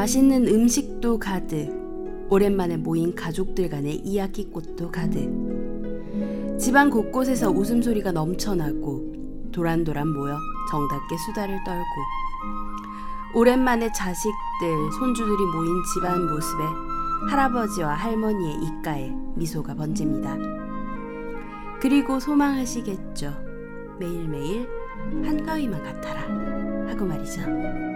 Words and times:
맛있는 0.00 0.48
음식도 0.48 1.18
가득, 1.18 1.68
오랜만에 2.30 2.78
모인 2.78 3.14
가족들 3.14 3.68
간의 3.68 3.96
이야기꽃도 3.96 4.90
가득. 4.90 5.28
집안 6.58 6.88
곳곳에서 6.88 7.50
웃음소리가 7.50 8.10
넘쳐나고 8.10 9.50
도란도란 9.52 10.08
모여 10.08 10.38
정답게 10.70 11.18
수다를 11.18 11.62
떨고 11.66 11.84
오랜만에 13.34 13.92
자식들, 13.92 14.90
손주들이 14.98 15.44
모인 15.54 15.70
집안 15.92 16.32
모습에 16.32 16.64
할아버지와 17.28 17.92
할머니의 17.92 18.54
입가에 18.54 19.12
미소가 19.36 19.74
번집니다. 19.74 20.34
그리고 21.78 22.18
소망하시겠죠. 22.18 23.34
매일매일 23.98 24.66
한가위만 25.22 25.82
같아라 25.82 26.22
하고 26.90 27.04
말이죠. 27.04 27.89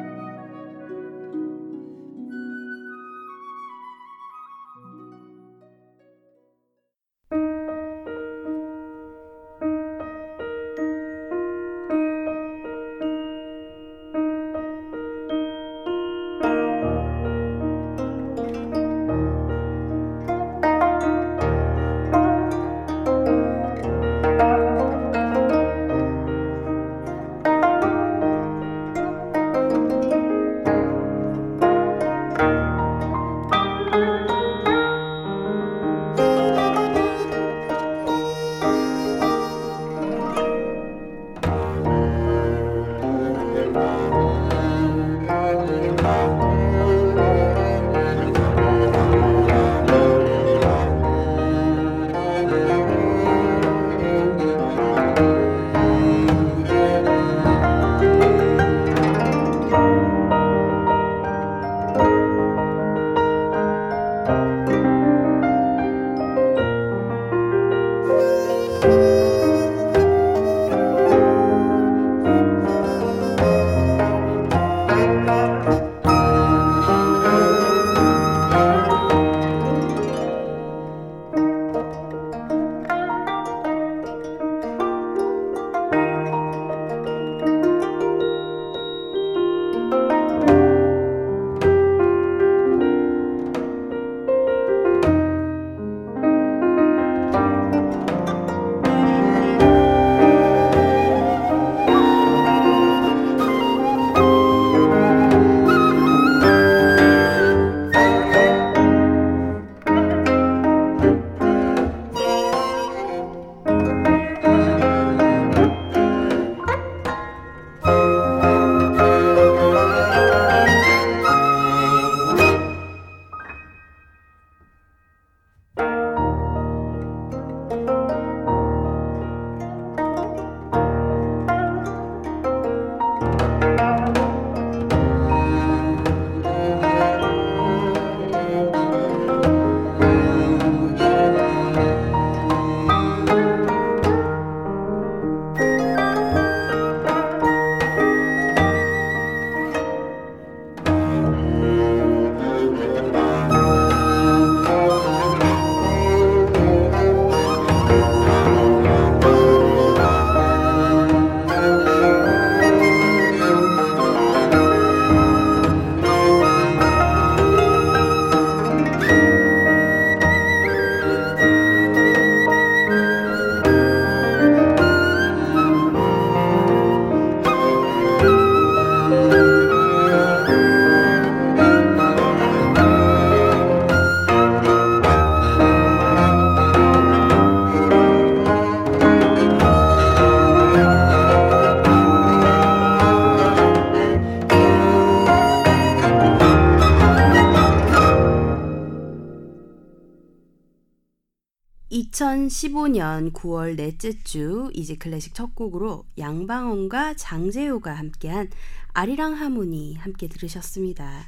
(2015년 202.65 203.33
9월 203.33 203.77
넷째 203.77 204.19
주 204.23 204.71
이지 204.73 204.99
클래식 204.99 205.35
첫 205.35 205.55
곡으로 205.55 206.07
양방원과 206.19 207.15
장재호가 207.15 207.93
함께한 207.93 208.51
아리랑 208.93 209.35
하모니 209.35 209.97
함께 209.97 210.29
들으셨습니다. 210.29 211.25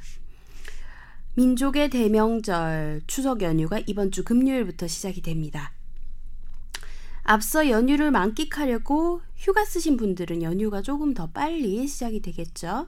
민족의 1.35 1.89
대명절 1.89 3.01
추석 3.05 3.41
연휴가 3.41 3.79
이번 3.85 4.11
주 4.11 4.23
금요일부터 4.23 4.87
시작이 4.87 5.21
됩니다. 5.21 5.73
앞서 7.23 7.69
연휴를 7.69 8.09
만끽하려고 8.11 9.21
휴가 9.35 9.65
쓰신 9.65 9.97
분들은 9.97 10.41
연휴가 10.41 10.81
조금 10.81 11.13
더 11.13 11.27
빨리 11.27 11.85
시작이 11.87 12.21
되겠죠. 12.21 12.87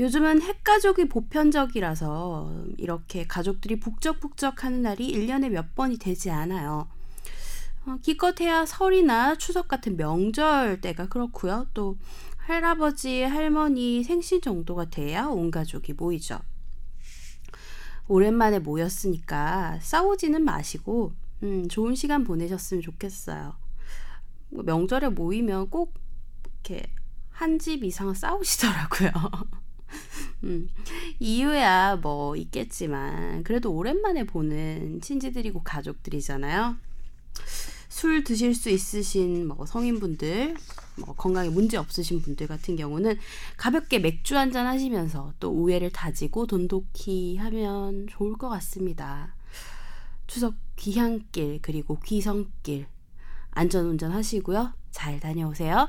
요즘은 0.00 0.40
핵가족이 0.40 1.08
보편적이라서 1.08 2.64
이렇게 2.78 3.26
가족들이 3.26 3.78
북적북적 3.78 4.64
하는 4.64 4.80
날이 4.80 5.12
1년에 5.12 5.50
몇 5.50 5.74
번이 5.74 5.98
되지 5.98 6.30
않아요. 6.30 6.88
어, 7.84 7.98
기껏해야 8.00 8.64
설이나 8.64 9.36
추석 9.36 9.68
같은 9.68 9.98
명절 9.98 10.80
때가 10.80 11.08
그렇고요. 11.10 11.66
또 11.74 11.98
할아버지, 12.38 13.22
할머니 13.22 14.02
생신 14.02 14.40
정도가 14.40 14.88
돼야 14.88 15.26
온 15.26 15.50
가족이 15.50 15.92
모이죠. 15.92 16.38
오랜만에 18.08 18.58
모였으니까 18.58 19.80
싸우지는 19.82 20.42
마시고 20.42 21.12
음, 21.42 21.68
좋은 21.68 21.94
시간 21.94 22.24
보내셨으면 22.24 22.82
좋겠어요. 22.82 23.54
뭐 24.48 24.62
명절에 24.64 25.10
모이면 25.10 25.68
꼭 25.68 25.94
이렇게 26.44 26.90
한 27.30 27.58
집 27.58 27.84
이상 27.84 28.12
싸우시더라고요. 28.14 29.10
음, 30.44 30.68
이유야 31.18 31.96
뭐 31.96 32.36
있겠지만 32.36 33.42
그래도 33.44 33.72
오랜만에 33.72 34.24
보는 34.24 35.00
친지들이고 35.00 35.62
가족들이잖아요. 35.62 36.76
술 37.88 38.24
드실 38.24 38.54
수 38.54 38.70
있으신 38.70 39.48
뭐 39.48 39.66
성인분들 39.66 40.56
뭐 40.98 41.14
건강에 41.16 41.48
문제 41.48 41.76
없으신 41.76 42.22
분들 42.22 42.46
같은 42.46 42.76
경우는 42.76 43.18
가볍게 43.56 43.98
맥주 43.98 44.36
한 44.36 44.52
잔 44.52 44.66
하시면서 44.66 45.32
또 45.40 45.50
우애를 45.50 45.90
다지고 45.90 46.46
돈독히 46.46 47.36
하면 47.36 48.06
좋을 48.08 48.34
것 48.38 48.48
같습니다. 48.48 49.34
추석 50.26 50.54
귀향길 50.76 51.58
그리고 51.62 51.98
귀성길 52.00 52.86
안전 53.50 53.86
운전 53.86 54.12
하시고요. 54.12 54.72
잘 54.92 55.18
다녀오세요. 55.20 55.88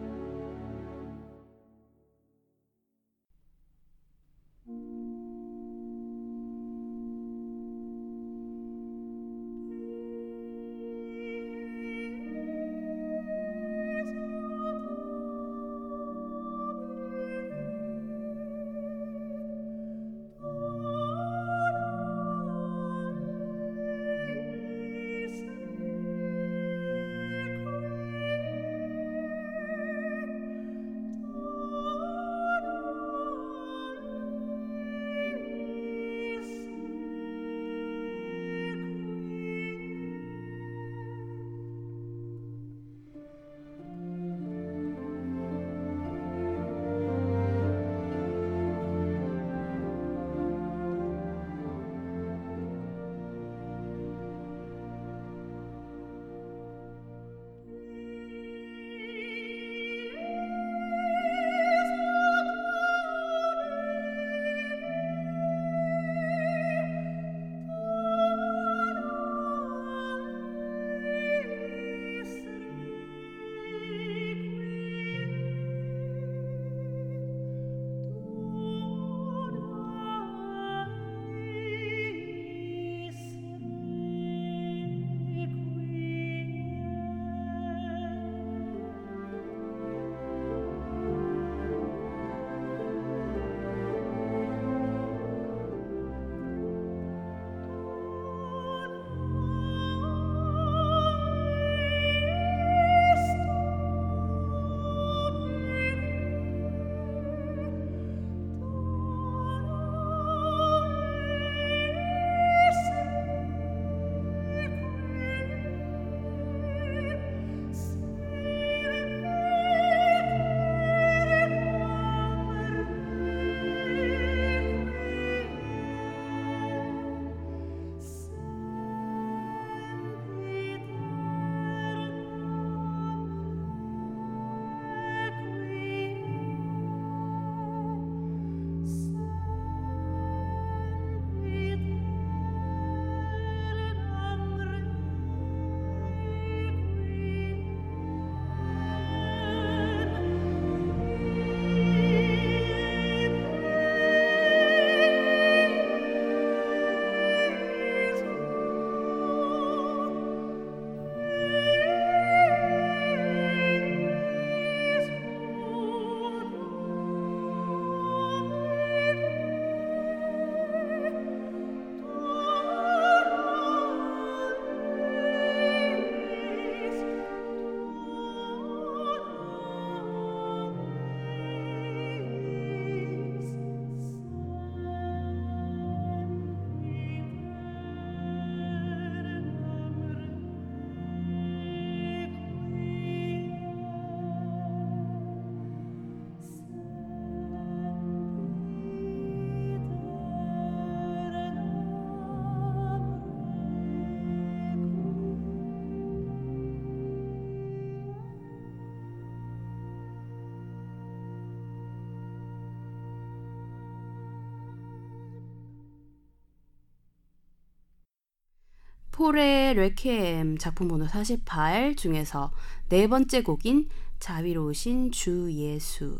포레의 219.21 219.75
레퀴엠 219.75 220.57
작품 220.57 220.87
번호 220.87 221.07
48 221.07 221.95
중에서 221.95 222.51
네 222.89 223.05
번째 223.05 223.43
곡인 223.43 223.87
자비로우신 224.19 225.11
주 225.11 225.47
예수 225.53 226.17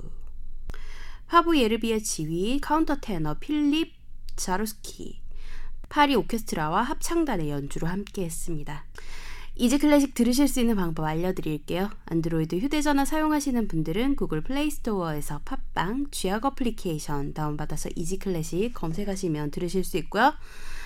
파보 1.26 1.58
예르비의 1.58 2.04
지휘 2.04 2.60
카운터 2.62 2.98
테너 2.98 3.40
필립 3.40 3.96
자루스키 4.36 5.20
파리 5.90 6.14
오케스트라와 6.14 6.84
합창단의 6.84 7.50
연주로 7.50 7.88
함께 7.88 8.24
했습니다. 8.24 8.86
Easy 9.56 9.80
Classic 9.80 10.14
들으실 10.14 10.48
수 10.48 10.60
있는 10.60 10.76
방법 10.76 11.06
알려드릴게요. 11.06 11.90
안드로이드 12.06 12.58
휴대전화 12.58 13.06
사용하시는 13.06 13.68
분들은 13.68 14.16
구글 14.16 14.42
플레이스토어에서 14.42 15.42
팟빵 15.44 16.12
쥐약 16.12 16.46
어플리케이션 16.46 17.34
다운받아서 17.34 17.90
Easy 17.96 18.20
Classic 18.20 18.76
검색하시면 18.76 19.50
들으실 19.50 19.84
수 19.86 19.98
있고요. 19.98 20.36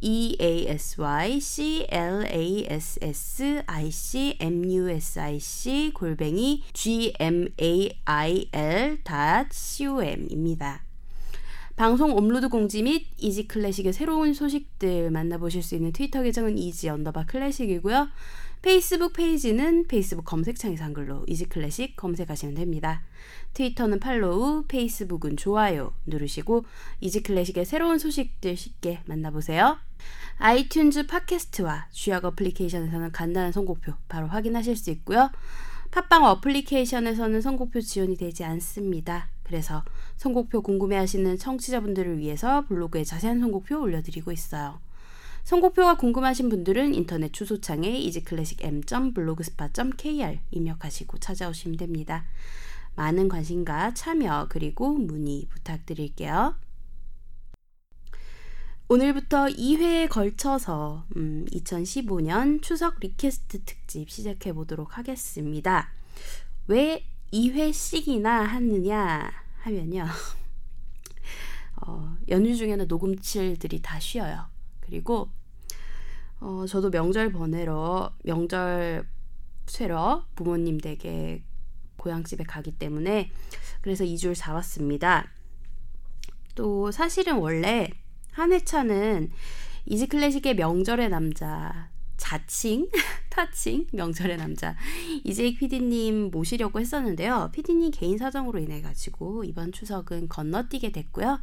e 0.00 0.36
a 0.38 0.68
s 0.68 1.00
y 1.00 1.40
c 1.40 1.86
l 1.90 2.24
a 2.26 2.66
s 2.68 2.98
s 3.02 3.62
i 3.66 3.90
c 3.90 4.36
m 4.40 4.64
u 4.64 4.88
s 4.88 5.20
i 5.20 5.40
c 5.40 5.92
골뱅이 5.92 6.62
g 6.72 7.12
m 7.18 7.48
a 7.60 7.90
i 8.04 8.48
l 8.52 8.98
c 9.50 9.86
o 9.86 10.00
m입니다. 10.00 10.84
방송 11.76 12.16
업로드 12.16 12.48
공지 12.48 12.82
및 12.82 13.06
Easy 13.18 13.46
Classic의 13.46 13.92
새로운 13.92 14.34
소식들 14.34 15.12
만나보실 15.12 15.62
수 15.62 15.76
있는 15.76 15.92
트위터 15.92 16.22
계정은 16.22 16.58
easy 16.58 16.88
언더바 16.88 17.26
classic이고요. 17.26 18.08
페이스북 18.62 19.12
페이지는 19.12 19.86
페이스북 19.86 20.24
검색창에서 20.24 20.82
한글로 20.82 21.24
이지 21.28 21.44
클래식 21.44 21.94
검색하시면 21.96 22.56
됩니다. 22.56 23.02
트위터는 23.54 24.00
팔로우, 24.00 24.64
페이스북은 24.68 25.36
좋아요 25.36 25.94
누르시고 26.06 26.64
이지클래식의 27.00 27.64
새로운 27.64 27.98
소식들 27.98 28.56
쉽게 28.56 29.00
만나보세요. 29.06 29.78
아이튠즈 30.38 31.08
팟캐스트와 31.08 31.88
주약 31.90 32.24
어플리케이션에서는 32.24 33.10
간단한 33.12 33.52
선곡표 33.52 33.92
바로 34.08 34.26
확인하실 34.28 34.76
수 34.76 34.90
있고요. 34.90 35.30
팟빵 35.90 36.24
어플리케이션에서는 36.24 37.40
선곡표 37.40 37.80
지원이 37.80 38.16
되지 38.16 38.44
않습니다. 38.44 39.30
그래서 39.42 39.82
선곡표 40.16 40.62
궁금해하시는 40.62 41.38
청취자분들을 41.38 42.18
위해서 42.18 42.64
블로그에 42.66 43.02
자세한 43.04 43.40
선곡표 43.40 43.80
올려드리고 43.80 44.30
있어요. 44.30 44.78
선곡표가 45.44 45.96
궁금하신 45.96 46.50
분들은 46.50 46.94
인터넷 46.94 47.32
주소창에 47.32 47.88
easyclassicm.blogspot.kr 47.88 50.38
입력하시고 50.50 51.18
찾아오시면 51.18 51.78
됩니다. 51.78 52.26
많은 52.98 53.28
관심과 53.28 53.94
참여 53.94 54.48
그리고 54.50 54.92
문의 54.92 55.46
부탁드릴게요. 55.48 56.56
오늘부터 58.88 59.46
2회에 59.46 60.08
걸쳐서 60.08 61.04
음, 61.14 61.46
2015년 61.52 62.60
추석 62.60 62.98
request 62.98 63.62
특집 63.64 64.10
시작해 64.10 64.52
보도록 64.52 64.98
하겠습니다. 64.98 65.92
왜 66.66 67.04
2회씩이나 67.32 68.24
하느냐 68.24 69.30
하면요. 69.58 70.06
어, 71.86 72.16
연휴 72.28 72.56
중에는 72.56 72.88
녹음실들이 72.88 73.80
다 73.80 74.00
쉬어요. 74.00 74.46
그리고 74.80 75.28
어, 76.40 76.64
저도 76.66 76.90
명절 76.90 77.30
보내러 77.30 78.12
명절 78.24 79.06
쇠러 79.66 80.26
부모님 80.34 80.78
댁에 80.78 81.44
고향집에 81.98 82.44
가기 82.44 82.72
때문에 82.72 83.30
그래서 83.82 84.04
2주를 84.04 84.34
잡았습니다. 84.34 85.30
또 86.54 86.90
사실은 86.90 87.36
원래 87.36 87.90
한 88.32 88.52
회차는 88.52 89.30
이지클래식의 89.86 90.56
명절의 90.56 91.10
남자 91.10 91.90
자칭 92.16 92.88
타칭 93.30 93.86
명절의 93.92 94.36
남자 94.36 94.76
이재익 95.24 95.58
PD님 95.58 96.30
모시려고 96.32 96.80
했었는데요. 96.80 97.50
PD님 97.52 97.92
개인 97.92 98.18
사정으로 98.18 98.58
인해 98.58 98.82
가지고 98.82 99.44
이번 99.44 99.72
추석은 99.72 100.28
건너뛰게 100.28 100.92
됐고요. 100.92 101.40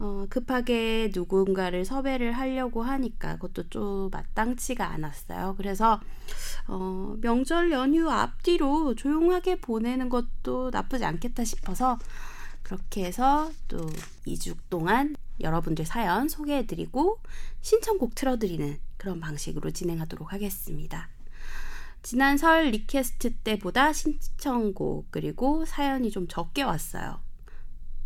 어, 0.00 0.26
급하게 0.30 1.10
누군가를 1.12 1.84
섭외를 1.84 2.32
하려고 2.32 2.82
하니까 2.82 3.34
그것도 3.34 3.68
좀 3.68 4.10
마땅치가 4.10 4.86
않았어요. 4.86 5.54
그래서 5.56 6.00
어, 6.68 7.16
명절 7.20 7.72
연휴 7.72 8.08
앞뒤로 8.08 8.94
조용하게 8.94 9.60
보내는 9.60 10.08
것도 10.08 10.70
나쁘지 10.70 11.04
않겠다 11.04 11.44
싶어서 11.44 11.98
그렇게 12.62 13.04
해서 13.04 13.50
또 13.66 13.78
2주 14.26 14.56
동안 14.70 15.16
여러분들 15.40 15.84
사연 15.86 16.28
소개해드리고 16.28 17.18
신청곡 17.60 18.14
틀어드리는 18.14 18.78
그런 18.96 19.20
방식으로 19.20 19.70
진행하도록 19.70 20.32
하겠습니다. 20.32 21.08
지난 22.02 22.38
설 22.38 22.70
request 22.70 23.34
때보다 23.36 23.92
신청곡 23.92 25.08
그리고 25.10 25.64
사연이 25.64 26.10
좀 26.10 26.28
적게 26.28 26.62
왔어요. 26.62 27.20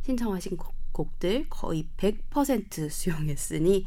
신청하신 0.04 0.56
곡 0.56 0.81
곡들 0.92 1.46
거의 1.49 1.88
100% 1.96 2.90
수용했으니 2.90 3.87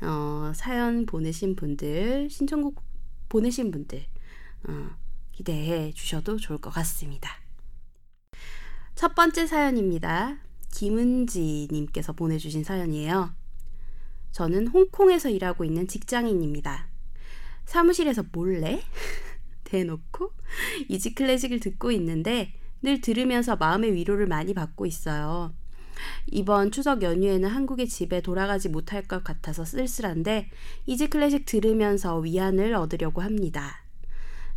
어, 0.00 0.52
사연 0.54 1.06
보내신 1.06 1.56
분들 1.56 2.30
신청곡 2.30 2.82
보내신 3.28 3.70
분들 3.70 4.04
어, 4.68 4.90
기대해 5.32 5.92
주셔도 5.92 6.36
좋을 6.36 6.58
것 6.58 6.70
같습니다. 6.70 7.30
첫 8.94 9.14
번째 9.14 9.46
사연입니다. 9.46 10.38
김은지 10.72 11.68
님께서 11.70 12.12
보내주신 12.12 12.64
사연이에요. 12.64 13.32
저는 14.32 14.68
홍콩에서 14.68 15.30
일하고 15.30 15.64
있는 15.64 15.86
직장인입니다. 15.86 16.88
사무실에서 17.64 18.24
몰래 18.32 18.82
대놓고 19.64 20.32
이지 20.88 21.14
클래식을 21.14 21.60
듣고 21.60 21.90
있는데 21.92 22.54
늘 22.82 23.00
들으면서 23.00 23.56
마음의 23.56 23.92
위로를 23.92 24.26
많이 24.26 24.54
받고 24.54 24.86
있어요. 24.86 25.54
이번 26.26 26.70
추석 26.70 27.02
연휴에는 27.02 27.48
한국의 27.48 27.88
집에 27.88 28.20
돌아가지 28.20 28.68
못할 28.68 29.02
것 29.02 29.24
같아서 29.24 29.64
쓸쓸한데 29.64 30.50
Easy 30.86 31.08
Classic 31.08 31.46
들으면서 31.46 32.18
위안을 32.18 32.74
얻으려고 32.74 33.22
합니다. 33.22 33.82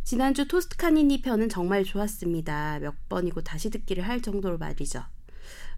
지난주 0.04 0.48
토스카니니 0.48 1.22
편은 1.22 1.48
정말 1.48 1.84
좋았습니다. 1.84 2.80
몇 2.80 3.08
번이고 3.08 3.42
다시 3.42 3.70
듣기를 3.70 4.06
할 4.06 4.20
정도로 4.20 4.58
말이죠. 4.58 5.02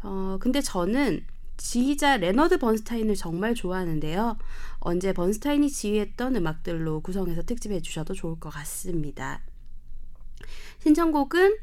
어, 0.03 0.39
근데 0.41 0.61
저는 0.61 1.25
지휘자 1.57 2.17
레너드 2.17 2.59
번스타인을 2.59 3.15
정말 3.15 3.55
좋아하는데요. 3.55 4.39
언제 4.81 5.13
번스타인이 5.13 5.71
지휘했던 5.71 6.37
음악들로 6.37 7.01
구성해서 7.01 7.43
특집해 7.43 7.81
주셔도 7.81 8.15
좋을 8.15 8.41
것 8.41 8.51
같습니다. 8.51 9.43
신청곡은 10.81 11.57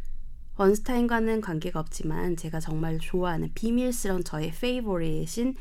번스타인과는 0.62 1.41
관계가 1.41 1.80
없지만 1.80 2.38
제가 2.38 2.60
정말 2.60 3.00
좋아하는 3.00 3.50
비밀스런 3.56 4.24
저의 4.24 4.51
favorite인 4.51 5.56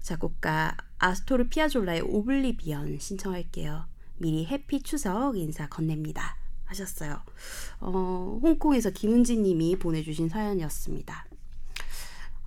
작곡가 0.00 0.74
아스토르 0.98 1.50
피아졸라의 1.50 2.00
Oblivion 2.00 2.98
신청할게요. 2.98 3.84
미리 4.16 4.46
happy 4.46 4.82
추석 4.82 5.36
인사 5.36 5.68
건넵니다. 5.68 6.38
하셨어요. 6.64 7.20
어, 7.80 8.38
홍콩에서 8.42 8.88
김은지 8.88 9.36
님이 9.36 9.78
보내주신 9.78 10.30
사연이었습니다. 10.30 11.26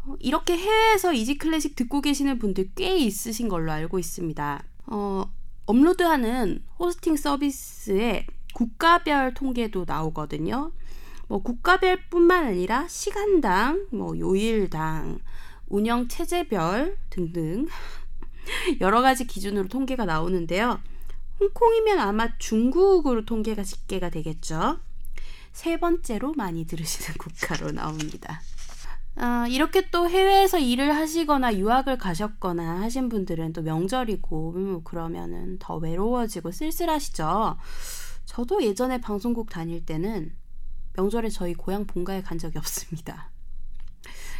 어, 0.05 0.15
이렇게 0.19 0.57
해외에서 0.57 1.13
Easy 1.13 1.37
Classic 1.37 1.75
듣고 1.75 2.01
계시는 2.01 2.39
분들 2.39 2.71
꽤 2.73 2.97
있으신 2.97 3.47
걸로 3.47 3.71
알고 3.71 3.99
있습니다. 3.99 4.63
어, 4.87 5.31
업로드하는 5.67 6.63
호스팅 6.79 7.15
서비스에 7.15 8.25
국가별 8.55 9.35
통계도 9.35 9.85
나오거든요. 9.87 10.71
뭐 11.31 11.41
국가별뿐만 11.41 12.43
아니라 12.43 12.89
시간당, 12.89 13.87
뭐 13.93 14.19
요일당, 14.19 15.19
운영 15.69 16.09
체제별 16.09 16.97
등등 17.09 17.67
여러 18.81 19.01
가지 19.01 19.25
기준으로 19.25 19.69
통계가 19.69 20.03
나오는데요. 20.03 20.81
홍콩이면 21.39 21.99
아마 21.99 22.37
중국으로 22.37 23.23
통계가 23.23 23.63
집계가 23.63 24.09
되겠죠. 24.09 24.79
세 25.53 25.79
번째로 25.79 26.33
많이 26.33 26.65
들으시는 26.65 27.15
국가로 27.17 27.71
나옵니다. 27.71 28.41
아, 29.15 29.47
이렇게 29.47 29.89
또 29.89 30.09
해외에서 30.09 30.59
일을 30.59 30.93
하시거나 30.93 31.55
유학을 31.55 31.97
가셨거나 31.97 32.81
하신 32.81 33.07
분들은 33.07 33.53
또 33.53 33.61
명절이고 33.61 34.53
음, 34.57 34.83
그러면은 34.83 35.59
더 35.59 35.77
외로워지고 35.77 36.51
쓸쓸하시죠. 36.51 37.55
저도 38.25 38.63
예전에 38.63 38.99
방송국 38.99 39.49
다닐 39.49 39.85
때는 39.85 40.40
명절에 40.93 41.29
저희 41.29 41.53
고향 41.53 41.85
본가에 41.85 42.21
간 42.21 42.37
적이 42.37 42.57
없습니다. 42.59 43.31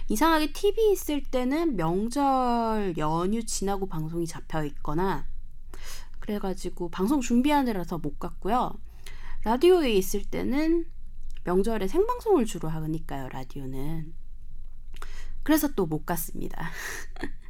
이상하게 0.09 0.51
TV 0.51 0.91
있을 0.91 1.23
때는 1.23 1.77
명절 1.77 2.95
연휴 2.97 3.45
지나고 3.45 3.87
방송이 3.87 4.27
잡혀 4.27 4.65
있거나 4.65 5.27
그래가지고 6.19 6.89
방송 6.89 7.21
준비하느라서 7.21 7.97
못 7.97 8.19
갔고요. 8.19 8.73
라디오에 9.43 9.91
있을 9.93 10.23
때는 10.25 10.85
명절에 11.43 11.87
생방송을 11.87 12.45
주로 12.45 12.69
하니까요, 12.69 13.29
라디오는. 13.29 14.13
그래서 15.43 15.73
또 15.73 15.87
못 15.87 16.05
갔습니다. 16.05 16.69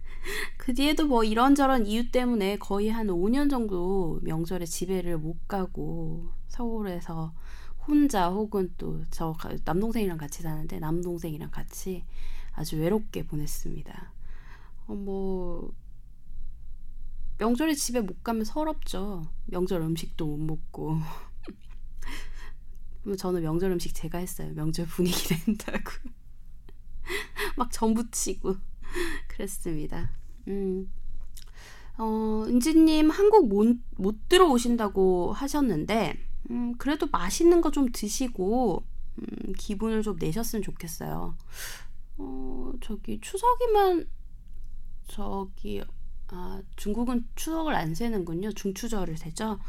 그 0.57 0.73
뒤에도 0.73 1.07
뭐 1.07 1.23
이런저런 1.23 1.85
이유 1.85 2.11
때문에 2.11 2.57
거의 2.57 2.89
한 2.89 3.07
5년 3.07 3.49
정도 3.49 4.19
명절에 4.21 4.65
집에를 4.65 5.17
못 5.17 5.47
가고 5.47 6.29
서울에서 6.47 7.33
혼자 7.87 8.29
혹은 8.29 8.73
또 8.77 9.01
저 9.11 9.35
남동생이랑 9.65 10.17
같이 10.17 10.41
사는데 10.41 10.79
남동생이랑 10.79 11.51
같이 11.51 12.03
아주 12.53 12.77
외롭게 12.77 13.25
보냈습니다. 13.25 14.13
어, 14.87 14.93
뭐 14.93 15.73
명절에 17.37 17.73
집에 17.73 18.01
못 18.01 18.23
가면 18.23 18.45
서럽죠. 18.45 19.27
명절 19.45 19.81
음식도 19.81 20.25
못 20.25 20.37
먹고. 20.37 20.97
저는 23.17 23.41
명절 23.41 23.71
음식 23.71 23.95
제가 23.95 24.19
했어요. 24.19 24.53
명절 24.53 24.85
분위기 24.85 25.35
낸다고. 25.47 25.91
막 27.57 27.71
전부 27.71 28.09
치고 28.11 28.55
그랬습니다. 29.27 30.11
음. 30.47 30.91
어, 31.97 32.43
은지님 32.47 33.09
한국 33.09 33.47
못, 33.49 33.77
못 33.97 34.29
들어오신다고 34.29 35.33
하셨는데, 35.33 36.17
음, 36.49 36.75
그래도 36.77 37.07
맛있는 37.11 37.61
거 37.61 37.71
좀 37.71 37.91
드시고, 37.91 38.83
음, 39.19 39.53
기분을 39.57 40.01
좀 40.03 40.17
내셨으면 40.19 40.63
좋겠어요. 40.63 41.37
어, 42.17 42.71
저기 42.81 43.19
추석이면, 43.21 44.09
저기, 45.07 45.83
아, 46.29 46.61
중국은 46.77 47.27
추석을 47.35 47.75
안 47.75 47.93
세는군요. 47.95 48.51
중추절을 48.53 49.17
세죠. 49.17 49.59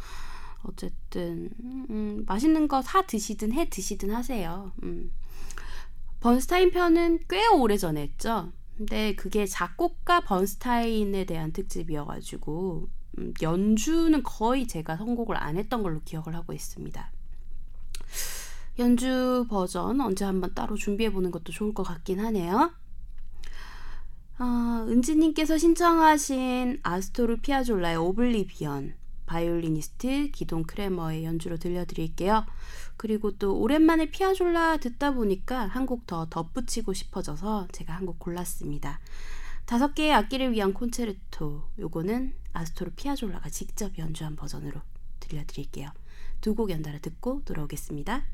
어쨌든, 0.63 1.51
음, 1.61 2.25
맛있는 2.27 2.69
거 2.69 2.83
사 2.83 3.03
드시든 3.07 3.53
해 3.53 3.69
드시든 3.69 4.11
하세요. 4.15 4.73
음. 4.83 5.13
번스타인 6.21 6.71
편은 6.71 7.21
꽤 7.29 7.47
오래 7.49 7.77
전에 7.77 8.03
했죠. 8.03 8.53
근데 8.77 9.15
그게 9.17 9.45
작곡가 9.47 10.21
번스타인에 10.21 11.25
대한 11.25 11.53
특집이어가지고 11.53 12.89
음, 13.19 13.35
연주는 13.43 14.23
거의 14.23 14.67
제가 14.67 14.97
선곡을 14.97 15.37
안 15.37 15.57
했던 15.57 15.83
걸로 15.83 16.01
기억을 16.05 16.35
하고 16.35 16.53
있습니다. 16.53 17.11
연주 18.79 19.47
버전 19.49 20.01
언제 20.01 20.25
한번 20.25 20.55
따로 20.55 20.77
준비해 20.77 21.11
보는 21.13 21.31
것도 21.31 21.53
좋을 21.53 21.75
것 21.75 21.83
같긴 21.83 22.21
하네요. 22.21 22.73
아, 24.39 24.85
은지님께서 24.89 25.59
신청하신 25.59 26.81
아스토르 26.83 27.37
피아졸라의 27.43 27.97
Oblivion 27.97 28.95
바이올리니스트 29.27 30.31
기돈 30.33 30.63
크레머의 30.65 31.25
연주로 31.25 31.57
들려드릴게요. 31.59 32.45
그리고 32.97 33.33
또 33.39 33.59
오랜만에 33.61 34.11
피아졸라 34.11 34.79
듣다 34.79 35.13
보니까 35.13 35.67
한 35.67 35.87
곡 35.87 36.07
더 36.07 36.27
덧붙이고 36.29 36.93
싶어져서 36.93 37.69
제가 37.73 37.95
한 37.95 38.07
곡 38.07 38.19
골랐습니다. 38.19 39.01
다섯 39.65 39.95
개의 39.95 40.13
악기를 40.13 40.53
위한 40.53 40.75
콘체르토. 40.75 41.63
요거는 41.79 42.35
아스토르 42.53 42.93
피아졸라가 42.97 43.49
직접 43.51 43.97
연주한 43.99 44.37
버전으로 44.37 44.81
들려드릴게요. 45.21 45.91
두 46.41 46.55
곡 46.55 46.71
연달아 46.71 46.99
듣고 46.99 47.43
돌아오겠습니다. 47.45 48.25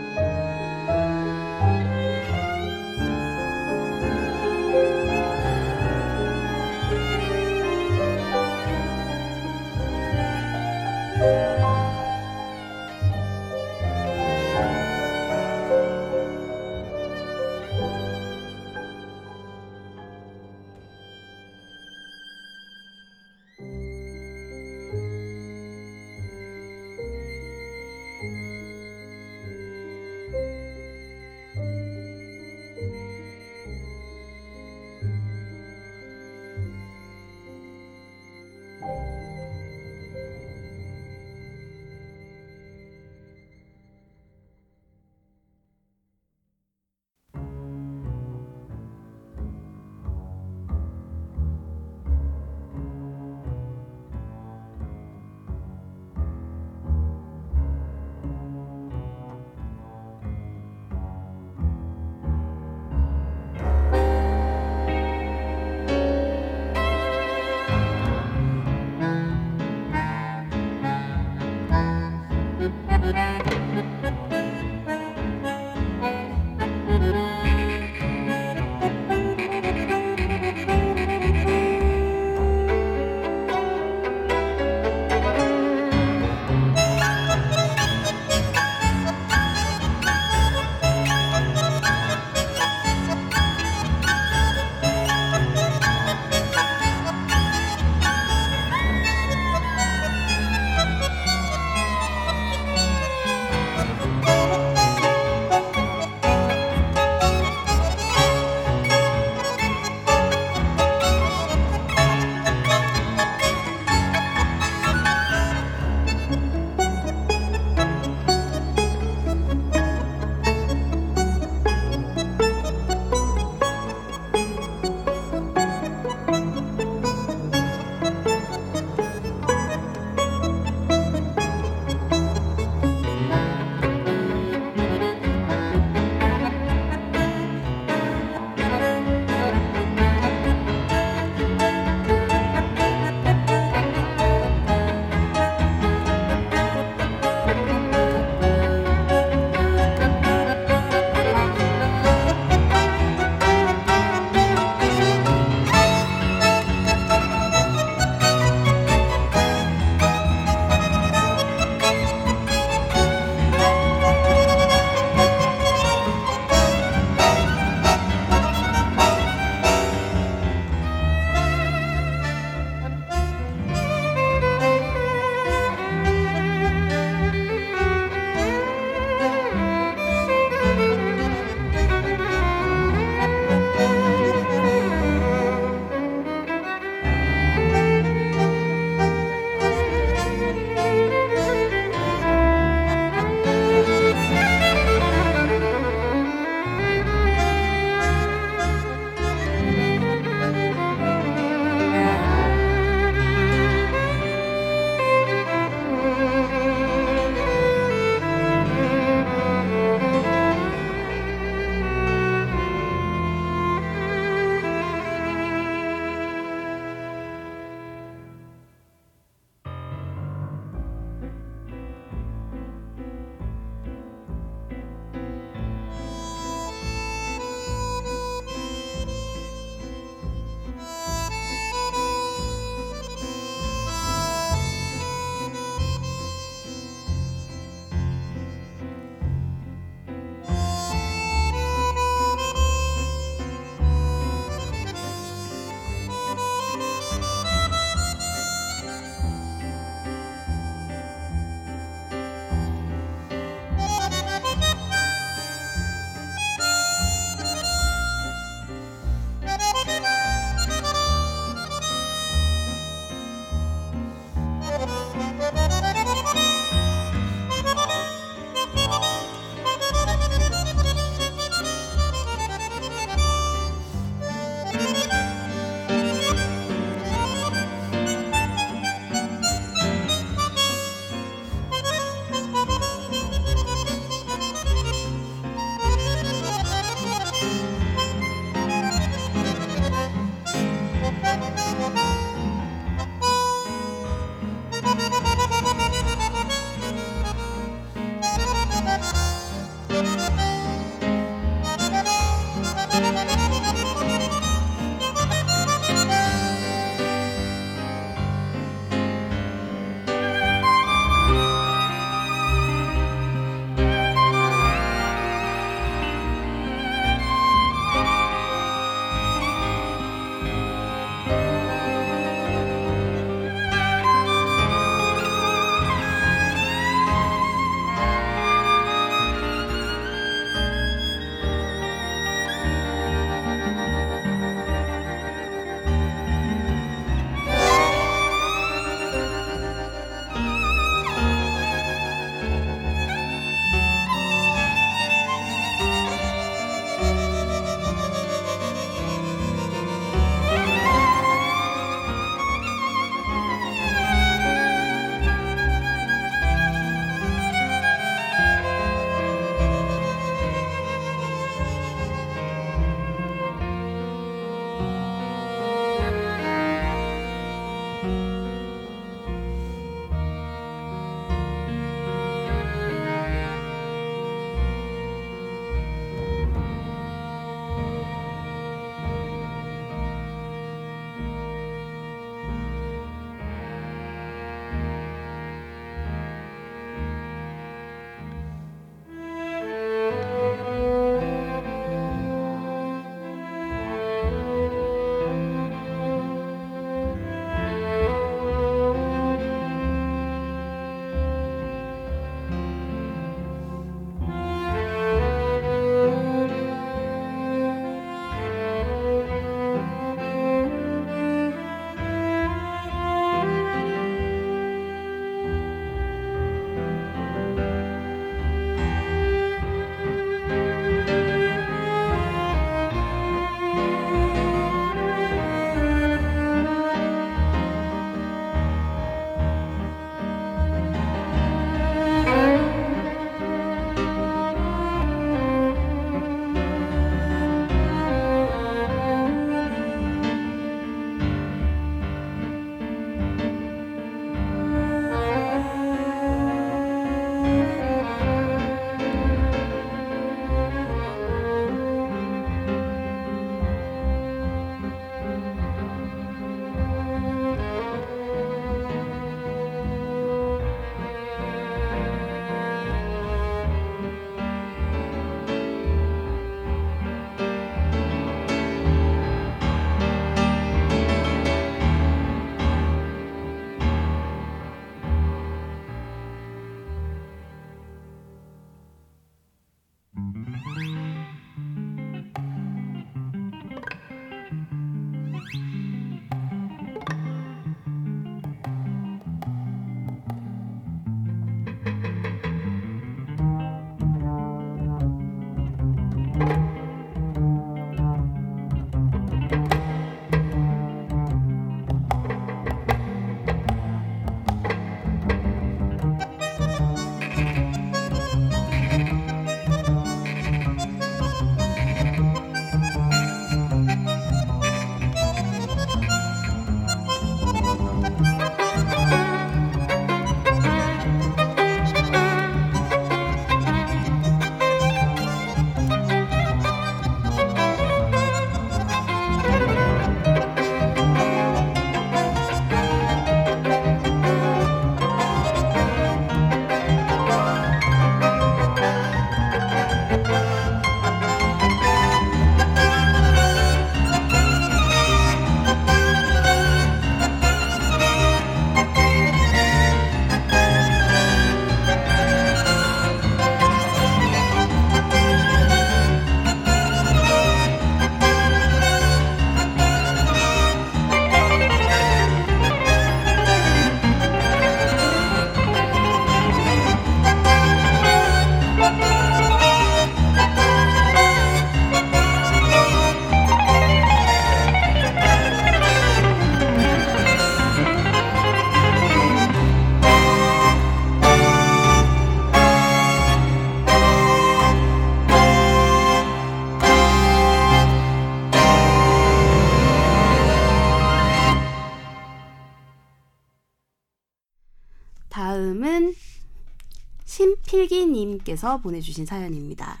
신필기님께서 597.82 598.80
보내주신 598.80 599.26
사연입니다. 599.26 600.00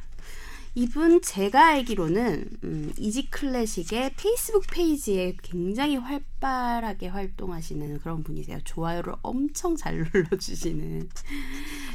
이분 0.74 1.20
제가 1.20 1.68
알기로는 1.68 2.48
음, 2.64 2.92
이지 2.96 3.28
클래식의 3.30 4.14
페이스북 4.16 4.64
페이지에 4.70 5.36
굉장히 5.42 5.96
활발하게 5.96 7.08
활동하시는 7.08 7.98
그런 7.98 8.22
분이세요. 8.22 8.58
좋아요를 8.64 9.14
엄청 9.22 9.76
잘 9.76 9.98
눌러주시는 10.12 11.08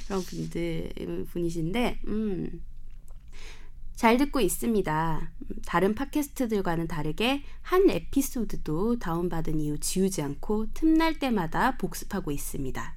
그런 0.08 0.21
분들 0.23 1.26
분이신데 1.32 2.02
음, 2.08 2.62
잘 3.95 4.17
듣고 4.17 4.41
있습니다. 4.41 5.32
다른 5.65 5.95
팟캐스트들과는 5.95 6.88
다르게 6.88 7.41
한 7.63 7.89
에피소드도 7.89 9.00
다운받은 9.00 9.60
이후 9.60 9.80
지우지 9.80 10.21
않고 10.21 10.67
틈날 10.76 11.17
때마다 11.17 11.78
복습하고 11.78 12.32
있습니다. 12.32 12.96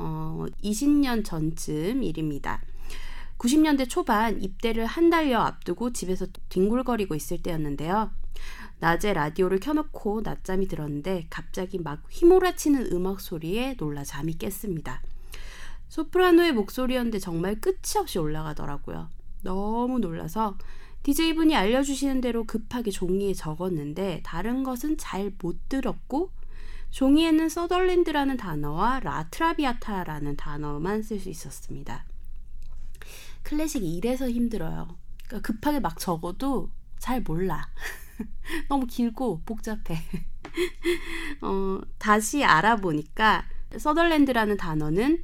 어, 0.00 0.46
20년 0.64 1.24
전쯤 1.24 2.02
일입니다. 2.02 2.62
90년대 3.38 3.88
초반 3.88 4.42
입대를 4.42 4.86
한 4.86 5.10
달여 5.10 5.38
앞두고 5.38 5.92
집에서 5.92 6.26
뒹굴거리고 6.48 7.14
있을 7.14 7.42
때였는데요. 7.42 8.10
낮에 8.78 9.12
라디오를 9.12 9.60
켜놓고 9.60 10.22
낮잠이 10.22 10.66
들었는데 10.68 11.26
갑자기 11.28 11.78
막 11.78 12.02
휘몰아치는 12.10 12.92
음악 12.92 13.20
소리에 13.20 13.76
놀라 13.78 14.04
잠이 14.04 14.38
깼습니다. 14.38 15.02
소프라노의 15.88 16.52
목소리였는데 16.52 17.18
정말 17.18 17.60
끝이 17.60 17.98
없이 17.98 18.18
올라가더라고요. 18.18 19.08
너무 19.42 19.98
놀라서 19.98 20.56
DJ분이 21.02 21.54
알려주시는 21.56 22.20
대로 22.20 22.44
급하게 22.44 22.90
종이에 22.90 23.34
적었는데 23.34 24.22
다른 24.24 24.62
것은 24.62 24.96
잘 24.96 25.32
못 25.42 25.68
들었고 25.68 26.30
종이에는 26.90 27.48
서덜랜드라는 27.48 28.36
단어와 28.36 29.00
라트라비아타라는 29.00 30.36
단어만 30.36 31.02
쓸 31.02 31.20
수 31.20 31.28
있었습니다. 31.28 32.04
클래식이 33.42 33.96
이래서 33.96 34.28
힘들어요. 34.28 34.96
그러니까 35.26 35.46
급하게 35.46 35.80
막 35.80 35.98
적어도 35.98 36.70
잘 36.98 37.22
몰라. 37.22 37.68
너무 38.68 38.86
길고 38.86 39.42
복잡해. 39.46 39.96
어, 41.42 41.80
다시 41.98 42.44
알아보니까 42.44 43.44
서덜랜드라는 43.78 44.56
단어는 44.56 45.22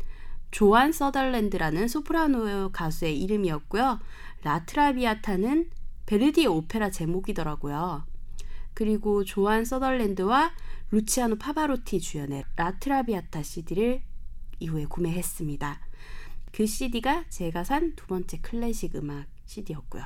조안 0.50 0.92
서덜랜드라는 0.92 1.88
소프라노 1.88 2.70
가수의 2.72 3.20
이름이었고요. 3.20 3.98
라트라비아타는 4.42 5.70
베르디의 6.06 6.46
오페라 6.46 6.90
제목이더라고요. 6.90 8.04
그리고 8.72 9.24
조안 9.24 9.64
서덜랜드와 9.64 10.52
루치아노 10.90 11.36
파바로티 11.36 12.00
주연의 12.00 12.44
라트라비아타 12.54 13.42
CD를 13.42 14.02
이후에 14.60 14.84
구매했습니다. 14.86 15.80
그 16.52 16.66
CD가 16.66 17.24
제가 17.28 17.64
산 17.64 17.96
두 17.96 18.06
번째 18.06 18.38
클래식 18.40 18.94
음악 18.94 19.26
CD였고요. 19.46 20.04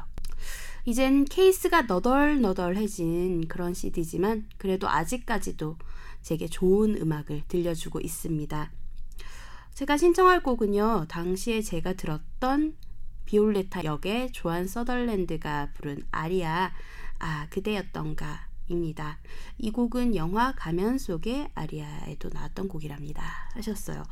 이젠 0.87 1.27
케이스가 1.27 1.83
너덜너덜해진 1.83 3.47
그런 3.49 3.75
CD지만 3.75 4.49
그래도 4.57 4.89
아직까지도 4.89 5.77
제게 6.23 6.49
좋은 6.49 6.97
음악을 6.97 7.43
들려주고 7.47 8.01
있습니다. 8.01 8.73
제가 9.75 9.97
신청할 9.99 10.43
곡은요, 10.43 11.07
당시에 11.09 11.61
제가 11.61 11.93
들었던 11.93 12.75
비올레타 13.27 13.85
역의 13.85 14.33
조안 14.33 14.67
서덜랜드가 14.67 15.71
부른 15.75 16.05
아리아, 16.11 16.73
아, 17.19 17.47
그대였던가 17.51 18.50
입니다. 18.71 19.19
이 19.59 19.71
곡은 19.71 20.15
영화 20.17 20.53
가면 20.53 20.99
속의 20.99 21.51
아리아에도 21.55 22.31
나왔던 22.33 22.69
곡이랍니다. 22.69 23.23
하셨어요. 23.55 24.03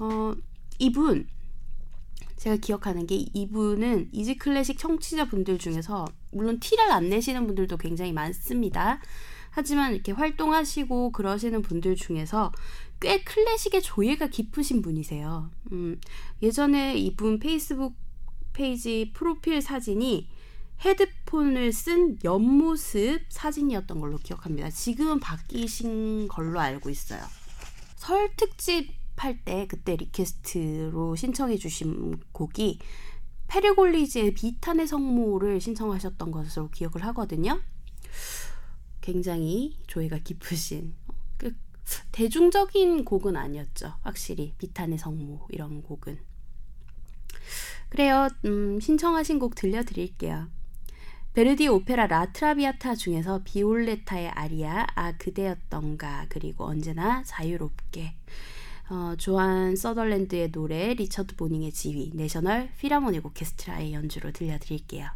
어, 0.00 0.34
이분, 0.78 1.26
제가 2.36 2.56
기억하는 2.56 3.06
게 3.06 3.16
이분은 3.16 4.10
이지 4.12 4.36
클래식 4.36 4.78
청취자분들 4.78 5.58
중에서 5.58 6.06
물론 6.32 6.60
티를 6.60 6.90
안 6.90 7.08
내시는 7.08 7.46
분들도 7.46 7.76
굉장히 7.78 8.12
많습니다. 8.12 9.00
하지만 9.50 9.94
이렇게 9.94 10.12
활동하시고 10.12 11.10
그러시는 11.12 11.62
분들 11.62 11.96
중에서 11.96 12.52
꽤 13.00 13.22
클래식의 13.22 13.82
조예가 13.82 14.28
깊으신 14.28 14.82
분이세요. 14.82 15.50
음, 15.72 16.00
예전에 16.42 16.96
이분 16.96 17.38
페이스북 17.38 17.96
페이지 18.52 19.10
프로필 19.14 19.62
사진이 19.62 20.28
헤드폰을 20.84 21.72
쓴 21.72 22.18
옆모습 22.22 23.26
사진이었던 23.28 24.00
걸로 24.00 24.18
기억합니다. 24.18 24.70
지금은 24.70 25.20
바뀌신 25.20 26.28
걸로 26.28 26.60
알고 26.60 26.90
있어요. 26.90 27.20
설 27.96 28.30
특집 28.36 28.96
할 29.16 29.44
때 29.44 29.66
그때 29.66 29.96
request로 29.96 31.16
신청해 31.16 31.56
주신 31.56 32.20
곡이 32.32 32.78
페르골레시의 33.48 34.34
비탄의 34.34 34.86
성모를 34.86 35.60
신청하셨던 35.60 36.30
것으로 36.30 36.70
기억을 36.70 37.04
하거든요. 37.06 37.60
굉장히 39.00 39.76
조예가 39.86 40.18
깊으신 40.18 40.94
그 41.36 41.56
대중적인 42.12 43.04
곡은 43.04 43.36
아니었죠. 43.36 43.94
확실히 44.02 44.54
비탄의 44.58 44.98
성모 44.98 45.48
이런 45.50 45.82
곡은 45.82 46.18
그래요. 47.88 48.28
음, 48.44 48.78
신청하신 48.80 49.38
곡 49.38 49.54
들려드릴게요. 49.54 50.48
베르디 51.38 51.68
오페라 51.68 52.08
라트라비아타 52.08 52.96
중에서 52.96 53.42
비올레타의 53.44 54.30
아리아 54.30 54.88
아 54.96 55.12
그대였던가 55.18 56.26
그리고 56.28 56.64
언제나 56.64 57.22
자유롭게 57.22 58.12
어, 58.90 59.14
조안 59.16 59.76
서덜랜드의 59.76 60.50
노래 60.50 60.94
리처드 60.94 61.36
보닝의 61.36 61.70
지휘 61.70 62.10
내셔널 62.12 62.70
필하모닉 62.78 63.24
오케스트라의 63.24 63.92
연주로 63.92 64.32
들려드릴게요. 64.32 65.10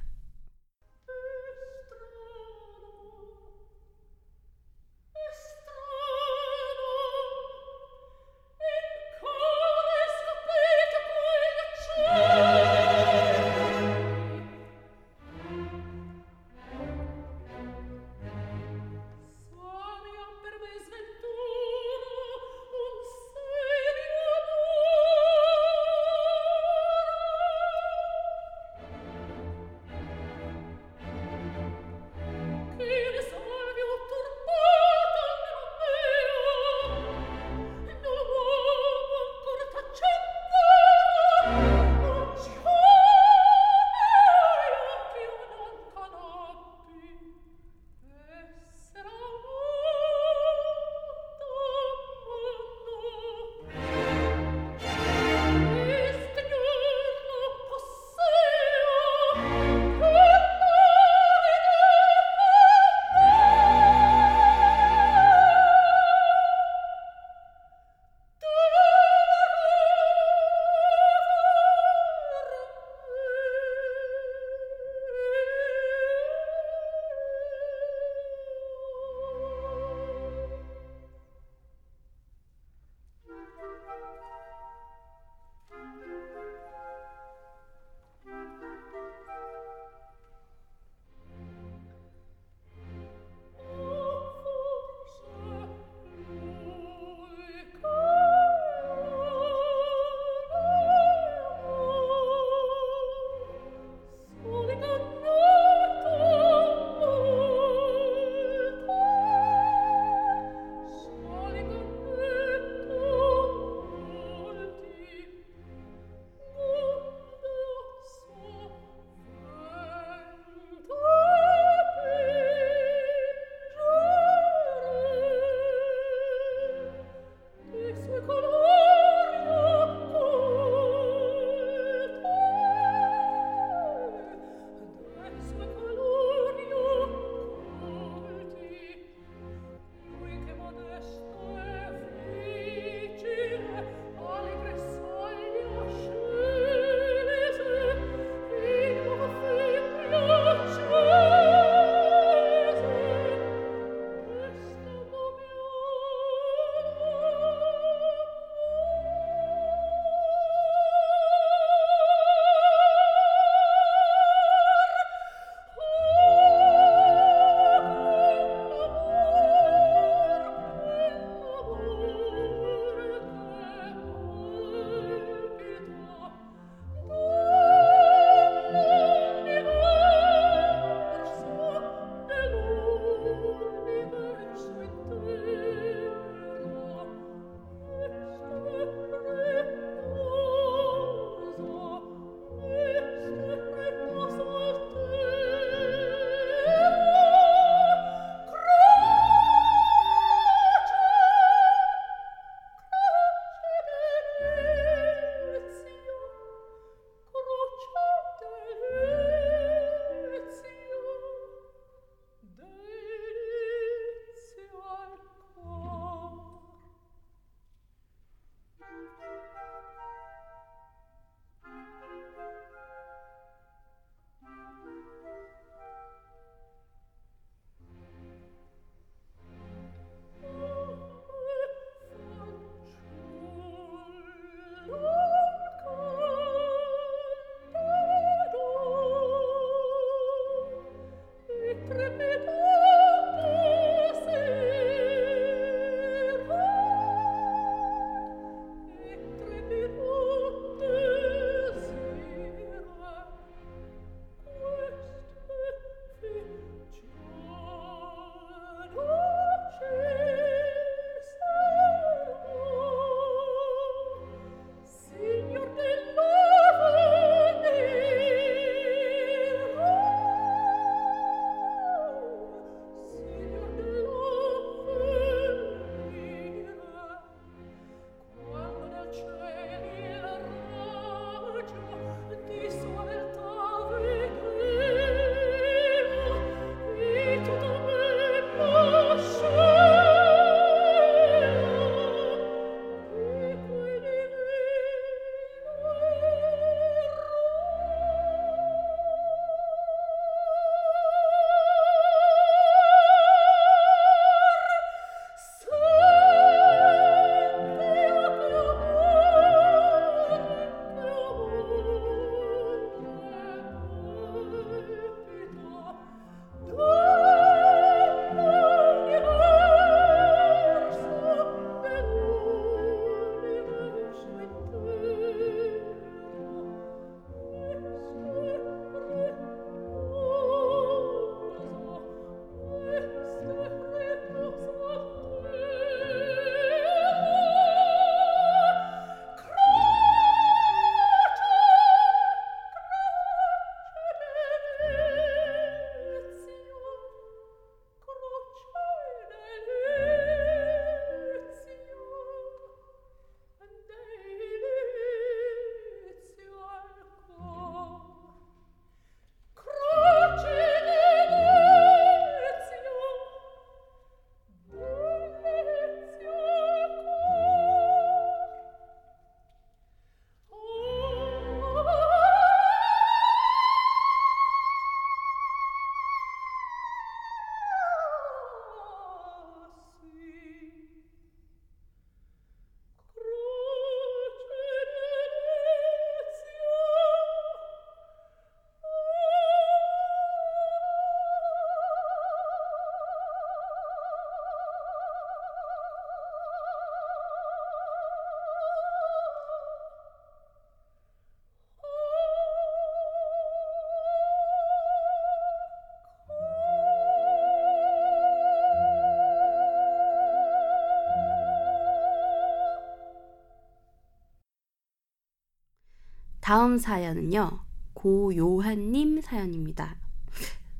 다음 416.53 416.76
사연은요. 416.76 417.61
고요한님 417.94 419.22
사연입니다. 419.22 419.96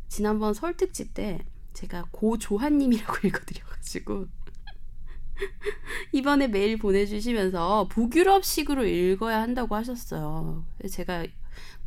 지난번 0.07 0.53
설 0.53 0.77
특집 0.77 1.15
때 1.15 1.47
제가 1.73 2.09
고조한님이라고 2.11 3.15
읽어드려가지고 3.27 4.27
이번에 6.13 6.49
메일 6.49 6.77
보내주시면서 6.77 7.89
북유럽식으로 7.89 8.85
읽어야 8.85 9.41
한다고 9.41 9.75
하셨어요. 9.75 10.67
제가 10.91 11.27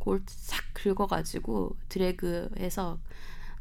그걸 0.00 0.20
싹 0.26 0.64
긁어가지고 0.74 1.76
드래그해서 1.88 2.98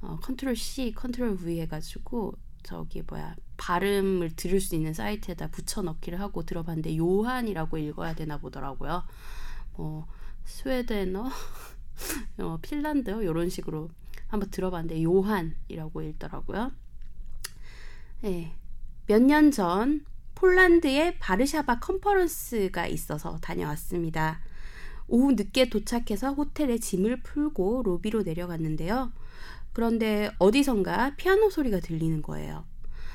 어, 0.02 0.18
컨트롤 0.24 0.56
C, 0.56 0.92
컨트롤 0.96 1.38
V 1.38 1.60
해가지고 1.60 2.34
저기 2.64 3.04
뭐야 3.06 3.36
발음을 3.58 4.36
들을 4.36 4.60
수 4.60 4.74
있는 4.74 4.96
사이트에다 4.96 5.52
붙여넣기를 5.52 6.20
하고 6.20 6.44
들어봤는데 6.44 6.98
요한이라고 6.98 7.78
읽어야 7.78 8.16
되나 8.16 8.40
보더라고요. 8.40 9.04
뭐 9.78 10.08
스웨덴어, 10.46 11.30
어, 12.40 12.60
핀란드어 12.62 13.24
이런 13.24 13.50
식으로 13.50 13.90
한번 14.28 14.50
들어봤는데 14.50 15.04
요한이라고 15.04 16.02
읽더라고요. 16.02 16.72
네. 18.22 18.54
몇년 19.08 19.52
전 19.52 20.06
폴란드에 20.36 21.20
바르샤바 21.20 21.80
컨퍼런스가 21.80 22.88
있어서 22.88 23.38
다녀왔습니다. 23.38 24.42
오후 25.08 25.34
늦게 25.34 25.70
도착해서 25.70 26.34
호텔에 26.34 26.80
짐을 26.80 27.22
풀고 27.22 27.84
로비로 27.84 28.24
내려갔는데요. 28.24 29.12
그런데 29.74 30.32
어디선가 30.40 31.16
피아노 31.18 31.50
소리가 31.50 31.80
들리는 31.80 32.22
거예요. 32.22 32.66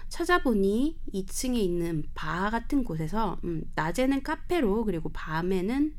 찾아보니 0.09 0.99
2층에 1.15 1.57
있는 1.57 2.05
바 2.15 2.51
같은 2.51 2.85
곳에서 2.85 3.39
음, 3.45 3.65
낮에는 3.75 4.23
카페로 4.23 4.85
그리고 4.85 5.09
밤에는 5.11 5.95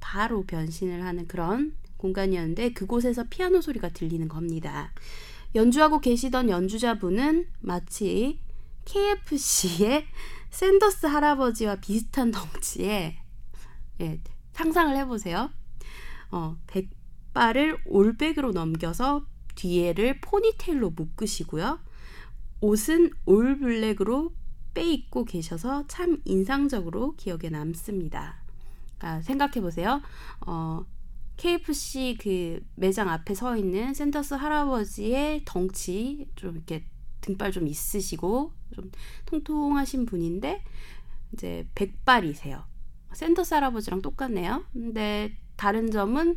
바로 0.00 0.44
변신을 0.44 1.04
하는 1.04 1.26
그런 1.26 1.74
공간이었는데 1.96 2.72
그곳에서 2.72 3.24
피아노 3.28 3.60
소리가 3.60 3.90
들리는 3.90 4.28
겁니다. 4.28 4.92
연주하고 5.54 6.00
계시던 6.00 6.50
연주자분은 6.50 7.46
마치 7.60 8.40
KFC의 8.84 10.06
샌더스 10.50 11.06
할아버지와 11.06 11.76
비슷한 11.76 12.30
덩치에 12.30 13.18
예, 14.00 14.20
상상을 14.52 14.96
해보세요. 14.96 15.50
어, 16.30 16.56
백발을 16.66 17.78
올백으로 17.86 18.52
넘겨서 18.52 19.26
뒤에를 19.54 20.20
포니테일로 20.20 20.90
묶으시고요. 20.90 21.80
옷은 22.60 23.10
올블랙으로 23.24 24.32
빼입고 24.74 25.24
계셔서 25.24 25.86
참 25.88 26.20
인상적으로 26.24 27.14
기억에 27.16 27.50
남습니다. 27.50 28.42
아, 29.00 29.20
생각해 29.22 29.60
보세요. 29.60 30.02
어, 30.46 30.84
KFC 31.36 32.18
그 32.20 32.60
매장 32.74 33.08
앞에 33.08 33.34
서 33.34 33.56
있는 33.56 33.94
샌더스 33.94 34.34
할아버지의 34.34 35.42
덩치 35.44 36.28
좀 36.34 36.56
이렇게 36.56 36.84
등발 37.20 37.52
좀 37.52 37.68
있으시고 37.68 38.52
좀 38.74 38.90
통통하신 39.26 40.06
분인데 40.06 40.64
이제 41.32 41.66
백발이세요. 41.74 42.64
샌더스 43.12 43.54
할아버지랑 43.54 44.02
똑같네요. 44.02 44.64
근데 44.72 45.36
다른 45.56 45.90
점은 45.90 46.36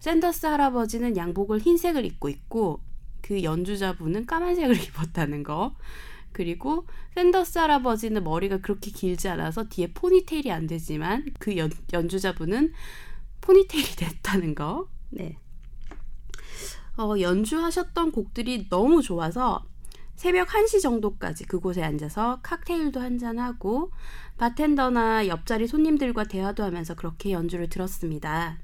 샌더스 0.00 0.46
할아버지는 0.46 1.16
양복을 1.16 1.58
흰색을 1.60 2.04
입고 2.04 2.28
있고 2.28 2.80
그 3.20 3.42
연주자분은 3.42 4.26
까만색을 4.26 4.76
입었다는 4.84 5.42
거. 5.42 5.74
그리고 6.32 6.86
샌더스 7.14 7.58
할아버지는 7.58 8.22
머리가 8.24 8.58
그렇게 8.58 8.90
길지 8.90 9.28
않아서 9.28 9.68
뒤에 9.68 9.92
포니테일이 9.92 10.52
안 10.52 10.66
되지만 10.66 11.26
그 11.38 11.56
연, 11.56 11.70
연주자분은 11.92 12.72
포니테일이 13.40 13.88
됐다는 13.96 14.54
거. 14.54 14.88
네. 15.10 15.38
어, 16.96 17.14
연주하셨던 17.18 18.12
곡들이 18.12 18.68
너무 18.68 19.02
좋아서 19.02 19.64
새벽 20.16 20.48
1시 20.48 20.82
정도까지 20.82 21.44
그곳에 21.44 21.82
앉아서 21.84 22.40
칵테일도 22.42 22.98
한잔하고 22.98 23.92
바텐더나 24.36 25.28
옆자리 25.28 25.68
손님들과 25.68 26.24
대화도 26.24 26.64
하면서 26.64 26.94
그렇게 26.94 27.30
연주를 27.30 27.68
들었습니다. 27.68 28.58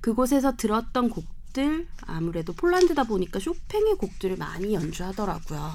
그곳에서 0.00 0.56
들었던 0.56 1.10
곡들 1.10 1.86
아무래도 2.02 2.52
폴란드다 2.52 3.04
보니까 3.04 3.38
쇼팽의 3.38 3.94
곡들을 3.98 4.36
많이 4.36 4.74
연주하더라고요. 4.74 5.70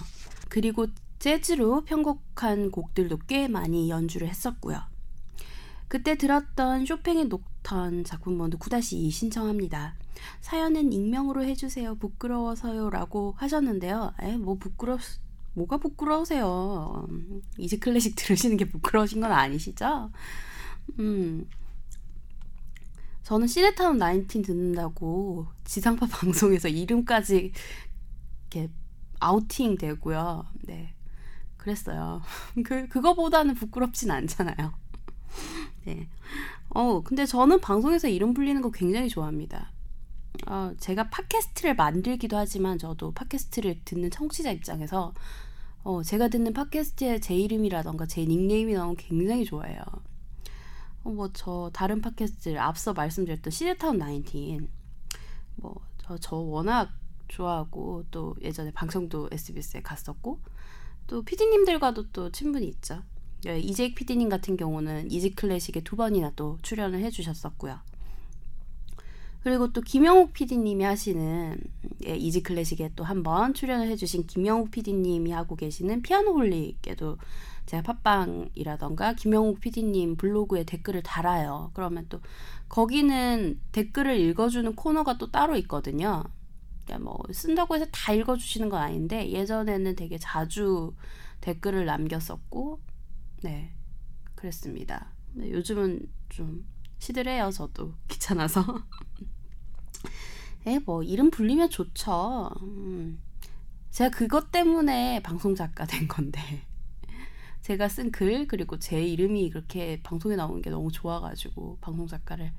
그리고 0.49 0.87
재즈로 1.25 1.85
편곡한 1.85 2.69
곡들도 2.69 3.17
꽤 3.25 3.47
많이 3.47 3.89
연주를 3.89 4.27
했었고요. 4.27 4.79
그때 5.87 6.19
들었던 6.19 6.85
쇼팽의 6.85 7.29
녹턴 7.29 8.03
작품 8.03 8.37
번호 8.37 8.59
9-2 8.59 9.09
신청합니다. 9.09 9.95
사연은 10.41 10.93
익명으로 10.93 11.43
해주세요. 11.43 11.95
부끄러워서요 11.95 12.91
라고 12.91 13.33
하셨는데요. 13.37 14.13
에, 14.21 14.37
뭐 14.37 14.59
부끄러 14.59 14.99
뭐가 15.55 15.77
부끄러우세요? 15.77 17.07
이제 17.57 17.79
클래식 17.79 18.15
들으시는 18.15 18.57
게 18.57 18.69
부끄러우신 18.69 19.19
건 19.19 19.31
아니시죠? 19.31 20.11
음. 20.99 21.49
저는 23.23 23.47
시네타운 23.47 23.97
19 23.99 24.43
듣는다고 24.43 25.47
지상파 25.63 26.05
방송에서 26.21 26.67
이름까지 26.67 27.51
이렇게 28.51 28.69
아우팅 29.19 29.79
되고요. 29.79 30.45
네. 30.65 30.94
그랬어요. 31.65 32.21
그, 32.63 32.87
그거보다는 32.87 33.55
부끄럽진 33.55 34.11
않잖아요. 34.11 34.73
네. 35.85 36.07
어, 36.69 37.01
근데 37.01 37.25
저는 37.25 37.59
방송에서 37.59 38.07
이름 38.07 38.35
불리는 38.35 38.61
거 38.61 38.69
굉장히 38.69 39.09
좋아합니다. 39.09 39.71
어, 40.47 40.73
제가 40.77 41.09
팟캐스트를 41.09 41.75
만들기도 41.75 42.37
하지만 42.37 42.77
저도 42.77 43.13
팟캐스트를 43.13 43.81
듣는 43.83 44.11
청취자 44.11 44.51
입장에서 44.51 45.13
어, 45.83 46.03
제가 46.03 46.27
듣는 46.27 46.53
팟캐스트에 46.53 47.19
제 47.19 47.35
이름이라던가 47.35 48.05
제 48.05 48.23
닉네임이 48.25 48.73
나오면 48.73 48.97
굉장히 48.97 49.43
좋아해요. 49.43 49.79
어, 51.03 51.09
뭐, 51.09 51.29
저 51.33 51.71
다른 51.73 52.01
팟캐스트 52.01 52.59
앞서 52.59 52.93
말씀드렸던 52.93 53.51
시네타운 53.51 53.99
19. 53.99 54.67
뭐, 55.55 55.75
저, 55.97 56.17
저 56.17 56.35
워낙 56.35 56.91
좋아하고 57.27 58.05
또 58.11 58.35
예전에 58.41 58.71
방송도 58.71 59.29
SBS에 59.31 59.81
갔었고 59.81 60.39
또 61.07 61.21
PD님들과도 61.23 62.11
또 62.11 62.31
친분이 62.31 62.65
있죠. 62.67 63.01
예, 63.47 63.59
이재익 63.59 63.95
PD님 63.95 64.29
같은 64.29 64.57
경우는 64.57 65.11
이지 65.11 65.31
클래식에 65.35 65.81
두 65.81 65.95
번이나 65.95 66.31
또 66.35 66.57
출연을 66.63 66.99
해주셨었고요. 67.03 67.79
그리고 69.43 69.71
또 69.71 69.81
김영욱 69.81 70.33
PD님이 70.33 70.83
하시는 70.83 71.57
예, 72.07 72.15
이지 72.15 72.41
클래식에 72.41 72.93
또 72.95 73.03
한 73.03 73.21
번 73.21 73.53
출연을 73.53 73.87
해주신 73.89 74.25
김영욱 74.25 74.71
PD님이 74.71 75.31
하고 75.31 75.55
계시는 75.55 76.01
피아노 76.01 76.33
홀릭에도 76.33 77.17
제가 77.67 77.83
팟빵이라던가 77.83 79.13
김영욱 79.13 79.59
PD님 79.59 80.17
블로그에 80.17 80.63
댓글을 80.63 81.03
달아요. 81.03 81.69
그러면 81.75 82.07
또 82.09 82.19
거기는 82.69 83.59
댓글을 83.71 84.19
읽어주는 84.19 84.73
코너가 84.75 85.19
또 85.19 85.29
따로 85.29 85.55
있거든요. 85.57 86.23
그러니까 86.85 86.99
뭐 87.03 87.19
쓴다고 87.31 87.75
해서 87.75 87.85
다 87.91 88.13
읽어주시는 88.13 88.69
건 88.69 88.81
아닌데 88.81 89.29
예전에는 89.31 89.95
되게 89.95 90.17
자주 90.17 90.93
댓글을 91.41 91.85
남겼었고 91.85 92.79
네 93.43 93.73
그랬습니다. 94.35 95.11
네, 95.33 95.51
요즘은 95.51 96.07
좀 96.29 96.65
시들해요 96.99 97.51
저도 97.51 97.93
귀찮아서. 98.07 98.63
에, 100.67 100.79
뭐, 100.79 101.03
이름 101.03 101.29
불리면 101.29 101.69
좋죠. 101.69 102.49
음. 102.61 103.21
제가 103.91 104.09
그것 104.09 104.51
때문에 104.51 105.21
방송 105.21 105.53
작가 105.53 105.85
된 105.85 106.07
건데. 106.07 106.41
제가 107.61 107.87
쓴 107.87 108.11
글, 108.11 108.47
그리고 108.47 108.79
제 108.79 109.03
이름이 109.03 109.51
그렇게 109.51 110.01
방송에 110.01 110.35
나오는 110.35 110.61
게 110.61 110.71
너무 110.71 110.91
좋아가지고, 110.91 111.77
방송 111.81 112.07
작가를 112.07 112.51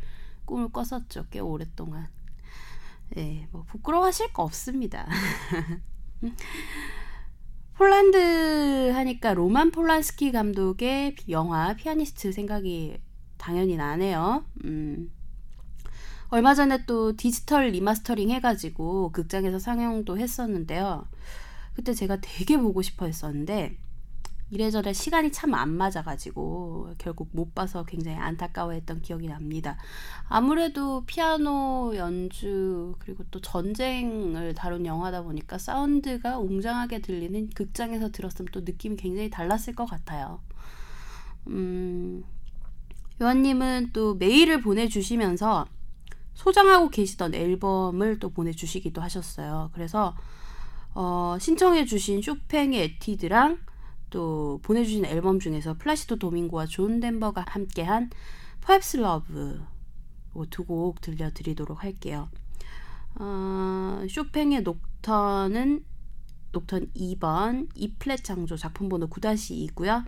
꿈을 0.44 0.68
꿨었죠. 0.68 1.26
꽤 1.30 1.40
오랫동안. 1.40 2.08
예, 3.16 3.48
뭐 3.52 3.64
부끄러워하실 3.64 4.32
거 4.32 4.42
없습니다. 4.42 5.06
폴란드 7.74 8.90
하니까 8.90 9.34
로만 9.34 9.70
폴란스키 9.70 10.32
감독의 10.32 11.16
영화 11.28 11.74
피아니스트 11.74 12.32
생각이 12.32 12.98
당연히 13.36 13.76
나네요. 13.76 14.44
음. 14.64 15.12
얼마 16.28 16.54
전에 16.54 16.84
또 16.86 17.16
디지털 17.16 17.68
리마스터링 17.68 18.30
해가지고 18.30 19.12
극장에서 19.12 19.58
상영도 19.58 20.18
했었는데요. 20.18 21.06
그때 21.74 21.92
제가 21.94 22.18
되게 22.20 22.56
보고 22.56 22.82
싶어 22.82 23.06
했었는데 23.06 23.76
이래저래 24.50 24.92
시간이 24.92 25.32
참 25.32 25.54
안 25.54 25.70
맞아가지고 25.76 26.94
결국 26.98 27.30
못 27.32 27.54
봐서 27.54 27.84
굉장히 27.84 28.18
안타까워했던 28.18 29.02
기억이 29.02 29.26
납니다. 29.26 29.76
아무래도 30.28 31.04
피아노 31.06 31.92
연주 31.96 32.94
그리고 32.98 33.24
또 33.30 33.40
전쟁을 33.40 34.54
다룬 34.54 34.86
영화다 34.86 35.22
보니까 35.22 35.58
사운드가 35.58 36.38
웅장하게 36.38 37.00
들리는 37.00 37.50
극장에서 37.50 38.10
들었으면 38.10 38.48
또 38.52 38.60
느낌이 38.60 38.96
굉장히 38.96 39.30
달랐을 39.30 39.74
것 39.74 39.86
같아요. 39.86 40.40
음, 41.48 42.22
요한님은 43.20 43.90
또 43.92 44.14
메일을 44.14 44.60
보내주시면서 44.60 45.66
소장하고 46.34 46.90
계시던 46.90 47.34
앨범을 47.34 48.18
또 48.18 48.30
보내주시기도 48.30 49.00
하셨어요. 49.00 49.70
그래서 49.72 50.14
어, 50.94 51.36
신청해주신 51.40 52.22
쇼팽의 52.22 52.82
에튀드랑 52.82 53.58
또 54.16 54.60
보내주신 54.62 55.04
앨범 55.04 55.40
중에서 55.40 55.74
플라시도 55.74 56.18
도밍고와 56.18 56.64
존 56.64 57.00
덴버가 57.00 57.44
함께한 57.48 58.08
Perhaps 58.64 58.96
Love 58.96 59.60
두곡 60.48 61.02
들려드리도록 61.02 61.84
할게요. 61.84 62.30
어, 63.16 64.06
쇼팽의 64.08 64.62
녹턴은 64.62 65.84
녹턴 66.50 66.90
2번 66.96 67.68
E플랫 67.74 68.24
장조 68.24 68.56
작품 68.56 68.88
번호 68.88 69.06
9-2고요. 69.06 70.06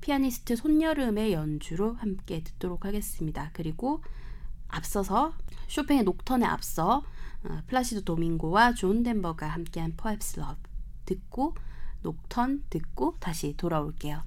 피아니스트 0.00 0.56
손열음의 0.56 1.32
연주로 1.32 1.94
함께 1.94 2.42
듣도록 2.42 2.84
하겠습니다. 2.84 3.50
그리고 3.52 4.02
앞서서 4.66 5.32
쇼팽의 5.68 6.02
녹턴에 6.02 6.44
앞서 6.44 7.04
어, 7.44 7.62
플라시도 7.68 8.02
도밍고와 8.02 8.74
존 8.74 9.04
덴버가 9.04 9.46
함께한 9.46 9.94
Perhaps 9.96 10.40
Love 10.40 10.60
듣고 11.04 11.54
녹턴 12.04 12.62
듣고 12.68 13.16
다시 13.18 13.56
돌아올게요. 13.56 14.22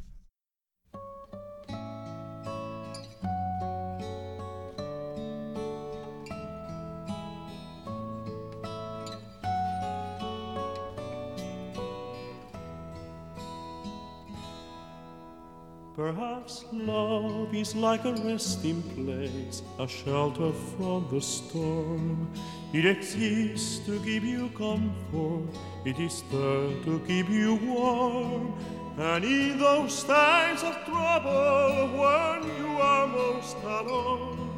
Perhaps 15.97 16.63
love 16.71 17.55
is 17.55 17.75
like 17.75 18.05
a 18.05 18.13
resting 18.13 18.83
place, 18.93 19.63
a 19.79 19.87
shelter 19.87 20.51
from 20.51 21.07
the 21.09 21.19
storm. 21.19 22.31
It 22.71 22.85
exists 22.85 23.79
to 23.87 23.97
give 24.01 24.23
you 24.23 24.49
comfort, 24.49 25.49
it 25.85 25.97
is 25.97 26.21
there 26.31 26.69
to 26.83 27.01
keep 27.07 27.27
you 27.31 27.55
warm. 27.55 28.53
And 28.99 29.25
in 29.25 29.57
those 29.57 30.03
times 30.03 30.61
of 30.61 30.75
trouble, 30.85 31.89
when 31.97 32.43
you 32.59 32.77
are 32.77 33.07
most 33.07 33.57
alone, 33.63 34.53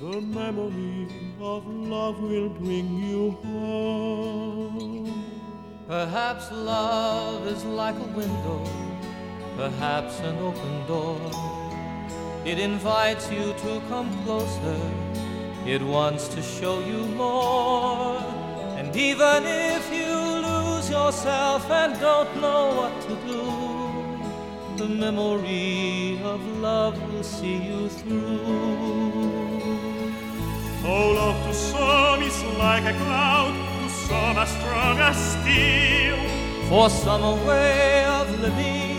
the 0.00 0.18
memory 0.22 1.08
of 1.42 1.66
love 1.66 2.22
will 2.22 2.48
bring 2.48 3.04
you 3.04 3.32
home. 3.44 5.24
Perhaps 5.86 6.50
love 6.52 7.46
is 7.48 7.66
like 7.66 7.96
a 7.96 8.08
window 8.16 8.89
perhaps 9.56 10.20
an 10.20 10.38
open 10.38 10.86
door. 10.86 11.20
It 12.44 12.58
invites 12.58 13.30
you 13.30 13.52
to 13.64 13.82
come 13.88 14.10
closer, 14.24 14.80
it 15.66 15.82
wants 15.82 16.28
to 16.28 16.42
show 16.42 16.80
you 16.80 17.04
more. 17.16 18.18
And 18.78 18.94
even 18.96 19.44
if 19.44 19.92
you 19.92 20.14
lose 20.48 20.88
yourself 20.88 21.70
and 21.70 22.00
don't 22.00 22.40
know 22.40 22.74
what 22.80 23.00
to 23.02 23.14
do, 23.26 23.42
the 24.76 24.88
memory 24.88 26.18
of 26.24 26.40
love 26.58 26.96
will 27.12 27.22
see 27.22 27.58
you 27.58 27.88
through. 27.88 28.80
Oh, 30.82 31.12
love 31.20 31.46
to 31.46 31.54
some 31.54 32.22
is 32.22 32.42
like 32.58 32.84
a 32.84 32.96
cloud, 33.04 33.54
to 33.82 33.88
some 33.90 34.38
as 34.38 34.48
strong 34.48 34.98
as 34.98 35.18
steel. 35.34 36.16
For 36.70 36.88
some 36.88 37.22
a 37.22 37.34
way 37.46 38.04
of 38.06 38.40
living 38.40 38.89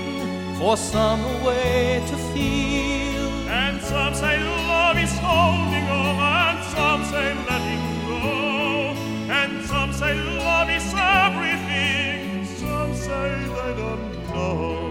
for 0.62 0.78
some 0.78 1.24
way 1.44 2.04
to 2.08 2.16
feel. 2.34 3.26
And 3.50 3.82
some 3.82 4.14
say 4.14 4.38
love 4.68 4.96
is 4.96 5.18
holding 5.18 5.88
on, 5.90 6.56
and 6.56 6.64
some 6.76 7.04
say 7.06 7.34
letting 7.50 7.84
go. 8.06 8.94
And 9.40 9.66
some 9.66 9.92
say 9.92 10.14
love 10.14 10.70
is 10.70 10.88
everything, 10.96 12.46
some 12.46 12.94
say 12.94 13.30
they 13.58 13.72
don't 13.82 14.14
know. 14.30 14.86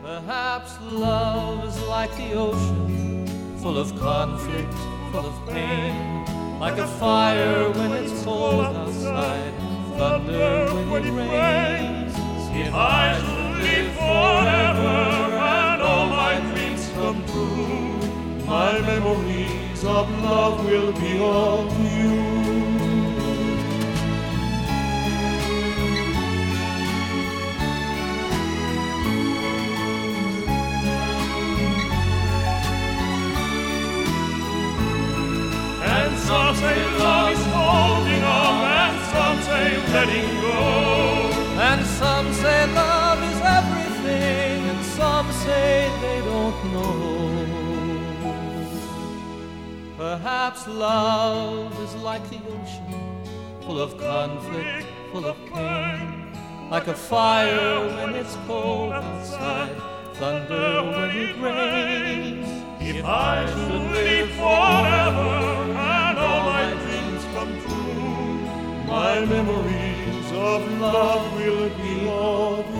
Perhaps 0.00 0.78
love 0.92 1.64
is 1.64 1.80
like 1.88 2.16
the 2.16 2.34
ocean, 2.34 3.26
full 3.60 3.78
of 3.78 3.88
conflict, 3.98 4.74
full 5.10 5.26
of 5.26 5.36
pain. 5.48 6.24
Like 6.60 6.78
a 6.78 6.86
fire 6.86 7.68
when 7.70 7.90
it's 7.94 8.22
cold 8.22 8.64
outside, 8.64 9.52
thunder 9.98 10.68
when 10.88 11.04
it 11.04 11.10
rains. 11.10 12.14
If 12.52 12.74
I 12.74 13.39
live 13.64 13.90
forever 14.00 14.96
and 15.62 15.82
all 15.82 16.06
my 16.08 16.34
dreams 16.50 16.84
come 16.94 17.20
true. 17.26 18.46
My 18.46 18.80
memories 18.80 19.84
of 19.84 20.06
love 20.22 20.64
will 20.64 20.92
be 20.92 21.12
of 21.20 21.66
you. 21.92 22.30
And 35.82 36.18
some 36.18 36.54
say 36.56 36.78
love 36.98 37.32
is 37.32 37.44
holding 37.54 38.22
on, 38.22 38.54
and 38.82 38.96
some 39.12 39.38
say 39.48 39.66
letting 39.92 40.30
go. 40.40 40.58
And 41.68 41.86
some 41.86 42.32
say 42.34 42.66
love 42.74 42.99
some 45.00 45.32
say 45.32 45.90
they 46.02 46.18
don't 46.30 46.60
know. 46.74 47.00
Perhaps 49.96 50.68
love 50.68 51.72
is 51.84 51.94
like 52.08 52.24
the 52.28 52.40
ocean, 52.54 53.00
full 53.64 53.80
of 53.86 53.90
conflict, 53.96 54.86
full 55.10 55.26
of 55.32 55.36
pain. 55.52 56.08
Like 56.74 56.86
a 56.96 56.98
fire 57.12 57.76
when 57.96 58.10
it's 58.20 58.36
cold 58.46 58.92
outside, 58.92 59.74
thunder 60.20 60.70
when 60.92 61.10
it 61.24 61.34
rains. 61.46 62.48
If 62.90 63.02
I 63.04 63.36
should 63.52 63.84
live 63.98 64.30
forever 64.42 65.32
and 65.96 66.18
all 66.26 66.42
my 66.54 66.66
dreams 66.82 67.22
come 67.34 67.52
true, 67.64 68.34
my 68.94 69.14
memories 69.34 70.28
of 70.50 70.60
love 70.86 71.24
will 71.38 71.68
be 71.82 71.94
of 72.08 72.79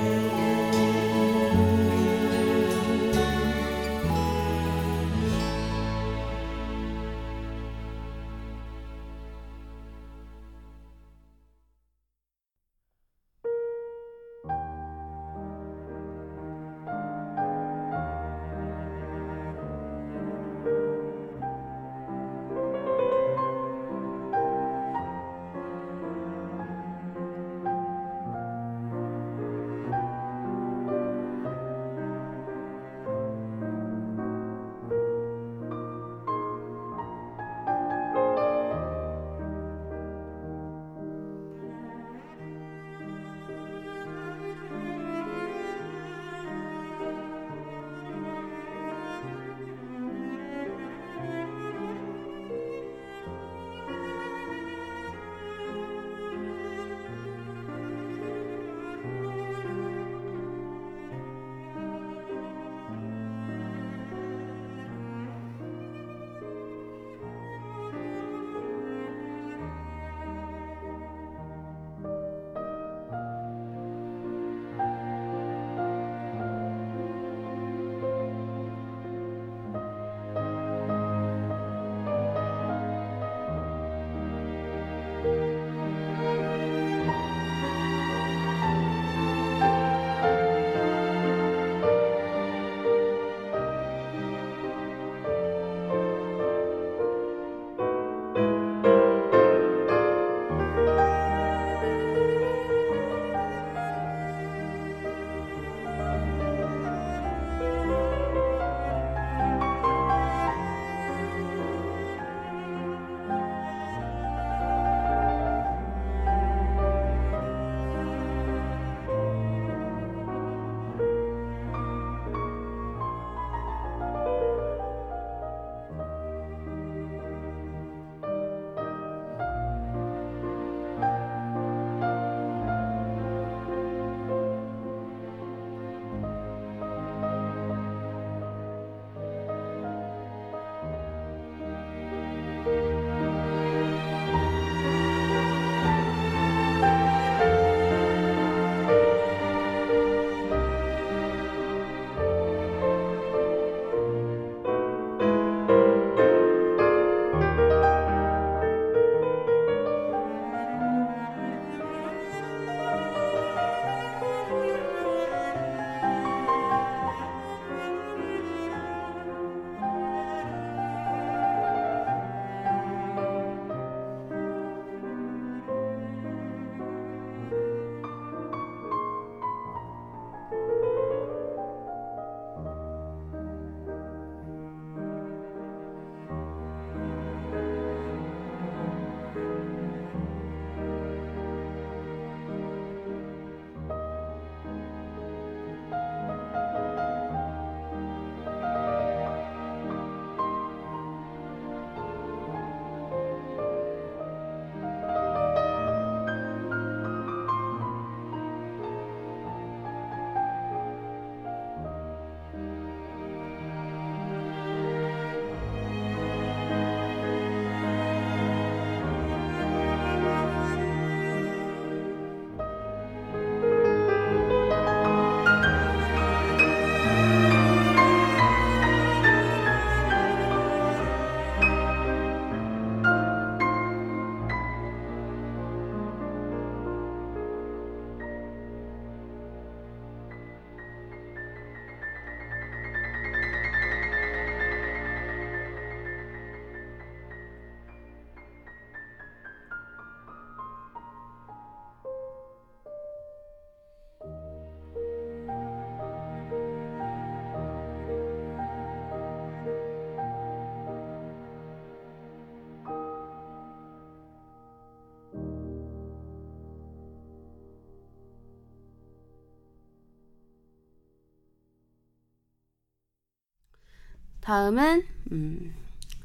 다음은 274.51 275.07
음, 275.31 275.73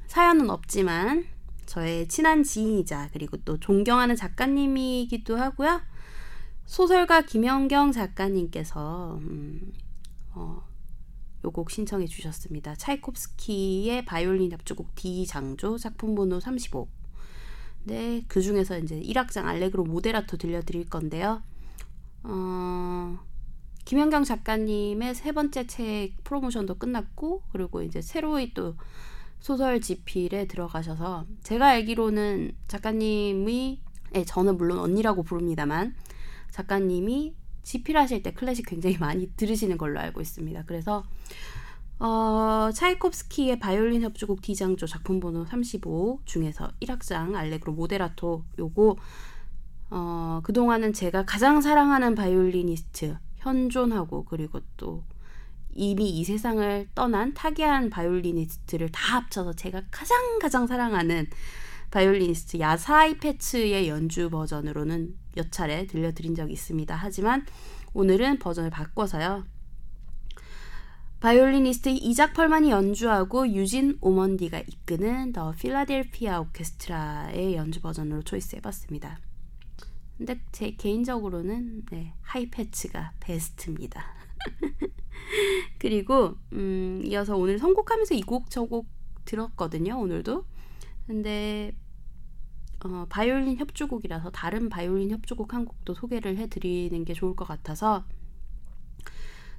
사연은 0.08 0.50
없지만 0.50 1.28
저의 1.68 2.08
친한 2.08 2.42
지인이자 2.42 3.10
그리고 3.14 3.38
또 3.46 3.60
존경하는 3.60 4.16
작가님이기도 4.16 5.38
하고요. 5.38 5.80
소설가 6.66 7.22
김영경 7.22 7.92
작가님께서 7.92 9.20
음, 9.22 9.72
어, 10.32 10.68
요곡 11.44 11.70
신청해 11.70 12.08
주셨습니다. 12.08 12.74
차이콥스키의 12.74 14.06
바이올린 14.06 14.52
협주곡 14.54 14.96
D 14.96 15.28
장조 15.28 15.78
작품 15.78 16.16
번호 16.16 16.40
35. 16.40 16.88
네, 17.84 18.24
그 18.28 18.42
중에서 18.42 18.80
이제 18.80 19.00
1악장 19.00 19.46
알레그로 19.46 19.84
모데라토 19.84 20.38
들려드릴 20.38 20.90
건데요. 20.90 21.44
어, 22.24 23.20
김현경 23.86 24.24
작가님의 24.24 25.14
세 25.16 25.32
번째 25.32 25.68
책 25.68 26.24
프로모션도 26.24 26.76
끝났고, 26.76 27.44
그리고 27.52 27.82
이제 27.84 28.02
새로이 28.02 28.54
또 28.54 28.76
소설 29.40 29.80
집필에 29.80 30.48
들어가셔서, 30.48 31.26
제가 31.44 31.68
알기로는 31.68 32.54
작가님이, 32.68 33.80
예, 34.16 34.26
저는 34.26 34.58
물론 34.58 34.80
언니라고 34.80 35.24
부릅니다만, 35.24 35.96
작가님이 36.52 37.36
집필하실 37.62 38.24
때 38.24 38.34
클래식 38.34 38.66
굉장히 38.66 38.98
많이 38.98 39.28
들으시는 39.38 39.78
걸로 39.78 40.00
알고 40.00 40.22
있습니다. 40.22 40.64
그래서 40.66 41.04
어, 42.00 42.70
차이콥스키의 42.74 43.60
바이올린 43.60 44.02
협주곡 44.02 44.42
D장조 44.42 44.86
작품 44.86 45.20
번호 45.20 45.46
35 45.46 46.20
중에서 46.26 46.70
1악장 46.82 47.36
알레그로 47.36 47.74
모데라토 47.74 48.44
요거 48.60 48.96
어, 49.92 50.42
그동안은 50.44 50.94
제가 50.94 51.26
가장 51.26 51.62
사랑하는 51.62 52.16
바이올리니스트 52.16 53.18
현존하고 53.46 54.26
그리고 54.26 54.60
또 54.76 55.04
이미 55.74 56.10
이 56.10 56.24
세상을 56.24 56.88
떠난 56.96 57.34
타계한 57.34 57.89
바이올리니스트를 57.91 58.89
다 58.91 59.18
합쳐서 59.18 59.54
제가 59.54 59.84
가장 59.91 60.39
가장 60.39 60.66
사랑하는 60.66 61.28
바이올리니스트 61.91 62.60
야샤 62.60 63.20
하이페츠의 63.20 63.88
연주 63.88 64.30
버전으로는 64.30 65.16
몇 65.36 65.52
차례 65.52 65.86
들려드린 65.86 66.34
적이 66.34 66.54
있습니다. 66.54 66.96
하지만 66.96 67.46
오늘은 67.93 68.39
버전을 68.39 68.70
바꿔서요. 68.72 69.46
바이올리니스트 71.20 71.89
이작 71.89 72.34
펄만이 72.34 72.72
연주하고 72.72 73.48
유진 73.54 73.98
오먼디가 74.02 74.60
이끄는 74.60 75.34
The 75.34 75.52
필라델피아 75.52 76.39
오케스트라의 76.41 77.56
연주 77.56 77.82
버전으로 77.82 78.24
choice해봤습니다. 78.24 79.20
근데 80.18 80.39
제 80.51 80.72
개인적으로는 80.72 81.86
네, 81.91 82.13
하이패츠가 82.22 83.13
베스트입니다. 83.20 84.03
그리고 85.80 86.36
음, 86.53 87.01
이어서 87.05 87.36
오늘 87.38 87.59
선곡하면서 87.59 88.16
이 88.16 88.22
곡 88.22 88.49
저 88.49 88.66
곡 88.66 88.88
들었거든요. 89.26 89.99
오늘도. 89.99 90.45
근데 91.07 91.76
어, 92.84 93.05
바이올린 93.09 93.57
협주곡이라서 93.57 94.32
다른 94.32 94.70
바이올린 94.70 95.09
협주곡 95.11 95.53
한 95.53 95.66
곡도 95.66 95.95
소개를 95.95 96.38
해드리는 96.38 97.03
게 97.05 97.13
좋을 97.13 97.36
것 97.36 97.45
같아서 97.47 98.05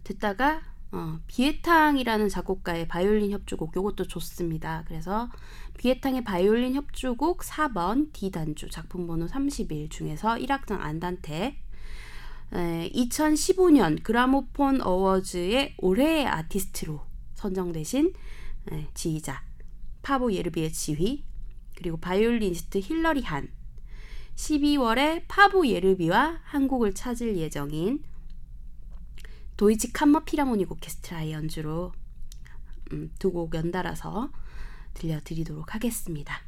듣다가 0.04 0.62
어, 0.92 1.18
비에탕이라는 1.26 2.28
작곡가의 2.28 2.88
바이올린 2.88 3.30
협주곡 3.30 3.74
요것도 3.76 4.06
좋습니다. 4.06 4.84
그래서 4.86 5.28
비외탕의 5.78 6.24
바이올린 6.24 6.74
협주곡 6.74 7.40
4번 7.40 8.12
D단조 8.12 8.70
작품 8.70 9.06
번호 9.06 9.26
31 9.26 9.88
중에서 9.88 10.36
1악장 10.36 10.80
안단테 10.80 11.58
에, 12.52 12.90
2015년 12.94 14.02
그라모폰 14.02 14.80
어워즈의 14.80 15.74
올해의 15.78 16.26
아티스트로 16.26 17.00
선정되신 17.34 18.12
에, 18.70 18.86
지휘자 18.94 19.42
파보 20.02 20.32
예르비의 20.32 20.72
지휘 20.72 21.24
그리고 21.76 21.96
바이올리니스트 21.96 22.78
힐러리 22.78 23.22
한 23.22 23.48
12월에 24.36 25.24
파보 25.26 25.66
예르비와 25.66 26.40
한국을 26.44 26.94
찾을 26.94 27.36
예정인 27.36 28.04
도이치 29.56 29.92
캄머 29.92 30.24
필하모닉 30.24 30.70
오케스트라의 30.70 31.32
연주로 31.32 31.92
음, 32.92 33.10
두곡 33.18 33.54
연달아서 33.54 34.30
들려드리도록 34.94 35.74
하겠습니다. 35.74 36.40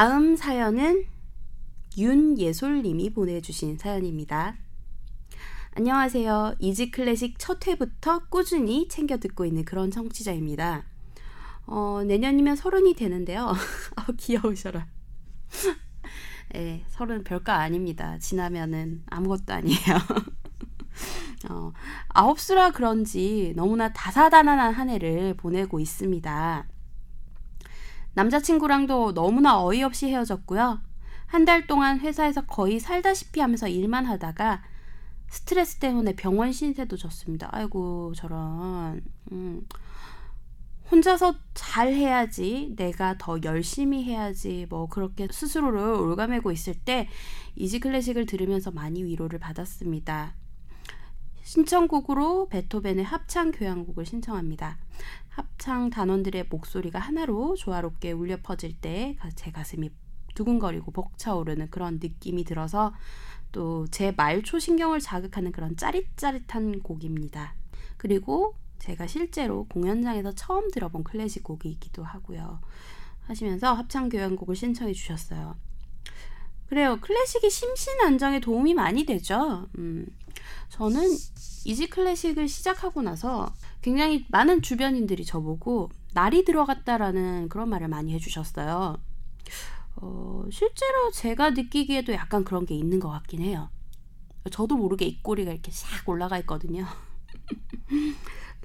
다음 0.00 0.34
사연은 0.34 1.04
윤예솔님이 1.98 3.10
보내주신 3.12 3.76
사연입니다. 3.76 4.56
안녕하세요. 5.72 6.54
이지 6.58 6.90
클래식 6.90 7.38
첫 7.38 7.66
회부터 7.66 8.20
꾸준히 8.30 8.88
챙겨 8.88 9.18
듣고 9.18 9.44
있는 9.44 9.66
그런 9.66 9.90
청취자입니다. 9.90 10.84
어, 11.66 12.00
내년이면 12.06 12.56
서른이 12.56 12.94
되는데요. 12.94 13.52
아, 13.96 14.06
귀여우셔라. 14.16 14.86
네, 16.54 16.82
서른 16.88 17.22
별거 17.22 17.52
아닙니다. 17.52 18.16
지나면은 18.16 19.02
아무것도 19.04 19.52
아니에요. 19.52 19.98
어, 21.50 21.72
아홉 22.08 22.40
수라 22.40 22.70
그런지 22.70 23.52
너무나 23.54 23.92
다사다난한 23.92 24.72
한 24.72 24.88
해를 24.88 25.34
보내고 25.34 25.78
있습니다. 25.78 26.69
남자친구랑도 28.20 29.14
너무나 29.14 29.62
어이없이 29.64 30.08
헤어졌고요. 30.08 30.80
한 31.26 31.44
달 31.46 31.66
동안 31.66 32.00
회사에서 32.00 32.44
거의 32.44 32.78
살다시피 32.80 33.40
하면서 33.40 33.66
일만 33.68 34.04
하다가 34.04 34.62
스트레스 35.28 35.76
때문에 35.78 36.14
병원 36.16 36.52
신세도 36.52 36.96
졌습니다. 36.98 37.48
아이고, 37.52 38.12
저런. 38.16 39.00
음. 39.32 39.66
혼자서 40.90 41.36
잘 41.54 41.94
해야지, 41.94 42.74
내가 42.76 43.16
더 43.16 43.38
열심히 43.44 44.02
해야지, 44.04 44.66
뭐, 44.68 44.88
그렇게 44.88 45.28
스스로를 45.30 45.78
올가매고 45.78 46.50
있을 46.50 46.74
때, 46.74 47.08
이지 47.54 47.78
클래식을 47.80 48.26
들으면서 48.26 48.70
많이 48.72 49.04
위로를 49.04 49.38
받았습니다. 49.38 50.34
신청곡으로 51.50 52.46
베토벤의 52.46 53.04
합창 53.04 53.50
교향곡을 53.50 54.06
신청합니다. 54.06 54.78
합창 55.30 55.90
단원들의 55.90 56.44
목소리가 56.48 57.00
하나로 57.00 57.56
조화롭게 57.56 58.12
울려 58.12 58.36
퍼질 58.40 58.80
때 58.80 59.16
제 59.34 59.50
가슴이 59.50 59.90
두근거리고 60.36 60.92
벅차오르는 60.92 61.70
그런 61.70 61.94
느낌이 62.00 62.44
들어서 62.44 62.94
또 63.50 63.84
제 63.90 64.12
말초 64.12 64.60
신경을 64.60 65.00
자극하는 65.00 65.50
그런 65.50 65.76
짜릿짜릿한 65.76 66.82
곡입니다. 66.82 67.56
그리고 67.96 68.54
제가 68.78 69.08
실제로 69.08 69.64
공연장에서 69.64 70.36
처음 70.36 70.70
들어본 70.70 71.02
클래식 71.02 71.42
곡이기도 71.42 72.04
하고요. 72.04 72.60
하시면서 73.26 73.74
합창 73.74 74.08
교향곡을 74.08 74.54
신청해 74.54 74.92
주셨어요. 74.92 75.56
그래요. 76.70 76.98
클래식이 77.00 77.50
심신 77.50 78.00
안정에 78.00 78.40
도움이 78.40 78.74
많이 78.74 79.04
되죠. 79.04 79.66
음, 79.78 80.06
저는 80.70 81.02
이지 81.64 81.88
클래식을 81.88 82.48
시작하고 82.48 83.02
나서 83.02 83.52
굉장히 83.82 84.26
많은 84.30 84.62
주변인들이 84.62 85.24
저보고 85.24 85.90
날이 86.14 86.44
들어갔다라는 86.44 87.48
그런 87.48 87.70
말을 87.70 87.88
많이 87.88 88.14
해주셨어요. 88.14 88.98
어, 89.96 90.44
실제로 90.50 91.10
제가 91.12 91.50
느끼기에도 91.50 92.12
약간 92.14 92.44
그런 92.44 92.66
게 92.66 92.74
있는 92.76 93.00
것 93.00 93.10
같긴 93.10 93.42
해요. 93.42 93.70
저도 94.52 94.76
모르게 94.76 95.06
입꼬리가 95.06 95.52
이렇게 95.52 95.72
싹 95.72 96.08
올라가 96.08 96.38
있거든요. 96.40 96.86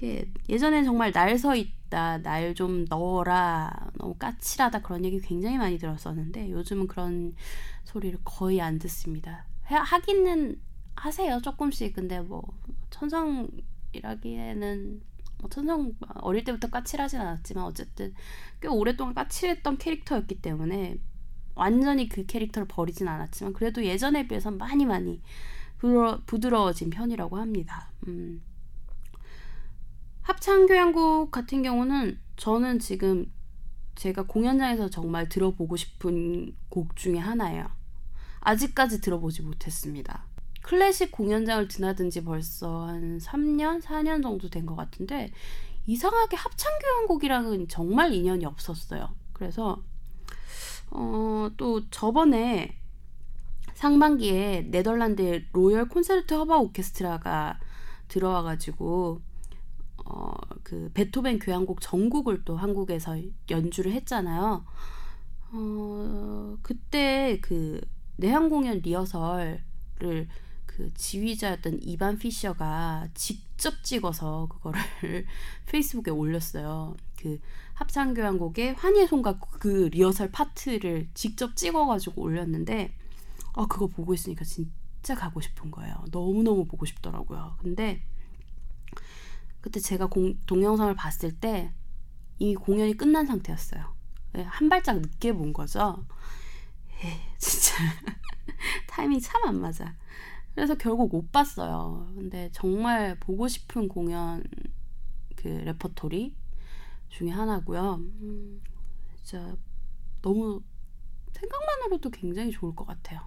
예전엔 0.48 0.84
정말 0.84 1.12
날 1.12 1.36
서 1.38 1.54
있다, 1.56 2.18
날 2.18 2.54
좀 2.54 2.84
넣어라, 2.88 3.70
너무 3.94 4.14
까칠하다 4.14 4.80
그런 4.82 5.04
얘기 5.04 5.20
굉장히 5.20 5.58
많이 5.58 5.78
들었었는데 5.78 6.50
요즘은 6.50 6.86
그런 6.86 7.34
소리를 7.86 8.18
거의 8.24 8.60
안 8.60 8.78
듣습니다. 8.78 9.46
하기는 9.64 10.60
하세요 10.96 11.40
조금씩 11.40 11.94
근데 11.94 12.20
뭐 12.20 12.42
천성이라기에는 12.90 15.00
뭐 15.38 15.50
천성 15.50 15.94
어릴 16.16 16.44
때부터 16.44 16.68
까칠하진 16.68 17.20
않았지만 17.20 17.64
어쨌든 17.64 18.14
꽤 18.60 18.68
오랫동안 18.68 19.14
까칠했던 19.14 19.78
캐릭터였기 19.78 20.40
때문에 20.40 20.98
완전히 21.54 22.08
그 22.08 22.26
캐릭터를 22.26 22.68
버리진 22.68 23.08
않았지만 23.08 23.52
그래도 23.52 23.84
예전에 23.84 24.28
비해서 24.28 24.50
많이 24.50 24.84
많이 24.84 25.22
부드러, 25.78 26.20
부드러워진 26.26 26.90
편이라고 26.90 27.38
합니다. 27.38 27.90
음. 28.06 28.42
합창교향곡 30.22 31.30
같은 31.30 31.62
경우는 31.62 32.18
저는 32.36 32.80
지금 32.80 33.32
제가 33.94 34.24
공연장에서 34.24 34.90
정말 34.90 35.28
들어보고 35.28 35.76
싶은 35.76 36.56
곡 36.68 36.96
중에 36.96 37.18
하나예요. 37.18 37.75
아직까지 38.46 39.00
들어보지 39.00 39.42
못했습니다. 39.42 40.24
클래식 40.62 41.10
공연장을 41.10 41.66
드나든 41.66 42.10
지 42.10 42.22
벌써 42.22 42.86
한 42.86 43.18
3년, 43.18 43.82
4년 43.82 44.22
정도 44.22 44.48
된 44.48 44.66
것 44.66 44.76
같은데 44.76 45.32
이상하게 45.86 46.36
합창교향곡이랑은 46.36 47.66
정말 47.68 48.12
인연이 48.12 48.44
없었어요. 48.44 49.08
그래서 49.32 49.82
어, 50.90 51.50
또 51.56 51.88
저번에 51.90 52.76
상반기에 53.74 54.68
네덜란드 54.70 55.44
로열 55.52 55.88
콘서트 55.88 56.32
허바 56.34 56.58
오케스트라가 56.58 57.58
들어와가지고 58.08 59.20
어, 60.04 60.32
그 60.62 60.90
베토벤 60.94 61.40
교향곡 61.40 61.80
전곡을 61.80 62.44
또 62.44 62.56
한국에서 62.56 63.18
연주를 63.50 63.92
했잖아요. 63.92 64.64
어, 65.52 66.56
그때 66.62 67.40
그 67.42 67.80
내한 68.16 68.48
공연 68.48 68.80
리허설을 68.80 69.62
그 70.66 70.92
지휘자였던 70.94 71.80
이반 71.82 72.18
피셔가 72.18 73.08
직접 73.14 73.82
찍어서 73.82 74.48
그거를 74.50 74.80
페이스북에 75.66 76.10
올렸어요. 76.10 76.96
그 77.18 77.40
합창교향곡의 77.74 78.74
환희의 78.74 79.06
손과 79.08 79.38
그 79.38 79.88
리허설 79.92 80.30
파트를 80.30 81.08
직접 81.14 81.56
찍어가지고 81.56 82.20
올렸는데 82.20 82.94
아 83.54 83.66
그거 83.66 83.86
보고 83.86 84.12
있으니까 84.12 84.44
진짜 84.44 85.14
가고 85.14 85.40
싶은 85.40 85.70
거예요. 85.70 86.04
너무 86.10 86.42
너무 86.42 86.66
보고 86.66 86.84
싶더라고요. 86.84 87.56
근데 87.58 88.02
그때 89.62 89.80
제가 89.80 90.06
공, 90.06 90.38
동영상을 90.46 90.94
봤을 90.94 91.32
때 91.38 92.31
이 92.31 92.54
공연이 92.54 92.96
끝난 92.96 93.26
상태였어요. 93.26 93.94
예, 94.36 94.42
한 94.42 94.68
발짝 94.68 95.00
늦게 95.00 95.32
본 95.32 95.52
거죠. 95.52 96.04
에 97.02 97.08
예, 97.08 97.20
진짜 97.38 97.74
타이밍 98.88 99.20
참 99.20 99.44
안 99.46 99.60
맞아. 99.60 99.94
그래서 100.54 100.74
결국 100.76 101.10
못 101.10 101.30
봤어요. 101.32 102.12
근데 102.16 102.50
정말 102.52 103.18
보고 103.20 103.48
싶은 103.48 103.88
공연 103.88 104.42
그 105.36 105.48
레퍼토리 105.48 106.34
중에 107.10 107.30
하나고요. 107.30 107.96
음, 107.96 108.62
진짜 109.22 109.56
너무 110.22 110.62
생각만으로도 111.32 112.10
굉장히 112.10 112.50
좋을 112.52 112.74
것 112.76 112.86
같아요. 112.86 113.20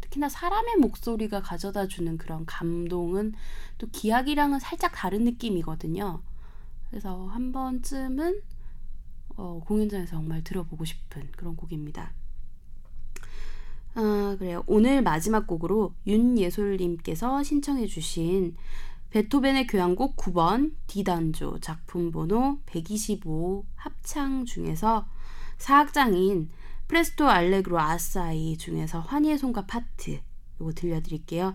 특히나 0.00 0.28
사람의 0.28 0.76
목소리가 0.76 1.40
가져다 1.42 1.88
주는 1.88 2.16
그런 2.18 2.46
감동은 2.46 3.34
또 3.78 3.88
기악이랑은 3.90 4.60
살짝 4.60 4.92
다른 4.94 5.24
느낌이거든요. 5.24 6.22
그래서 6.90 7.26
한 7.28 7.52
번쯤은 7.52 8.42
어, 9.36 9.60
공연장에서 9.66 10.12
정말 10.16 10.42
들어보고 10.44 10.84
싶은 10.84 11.30
그런 11.32 11.56
곡입니다. 11.56 12.12
아, 13.94 14.36
그래요. 14.38 14.64
오늘 14.66 15.02
마지막 15.02 15.46
곡으로 15.46 15.94
윤예솔님께서 16.06 17.42
신청해 17.42 17.86
주신 17.86 18.56
베토벤의 19.10 19.68
교향곡 19.68 20.16
9번 20.16 20.72
D단조 20.88 21.60
작품 21.60 22.10
번호 22.10 22.58
125 22.66 23.64
합창 23.76 24.44
중에서 24.44 25.06
사악장인 25.58 26.50
프레스토 26.88 27.28
알레그로 27.28 27.78
아사이 27.78 28.58
중에서 28.58 28.98
환희의 28.98 29.38
손과 29.38 29.66
파트 29.66 30.20
이거 30.56 30.72
들려드릴게요. 30.72 31.54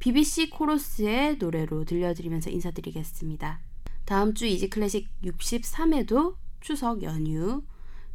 BBC 0.00 0.50
코러스의 0.50 1.36
노래로 1.36 1.84
들려드리면서 1.84 2.50
인사드리겠습니다. 2.50 3.60
다음 4.04 4.34
주 4.34 4.46
이지 4.46 4.68
클래식 4.68 5.08
63회도 5.22 6.34
추석 6.60 7.04
연휴 7.04 7.62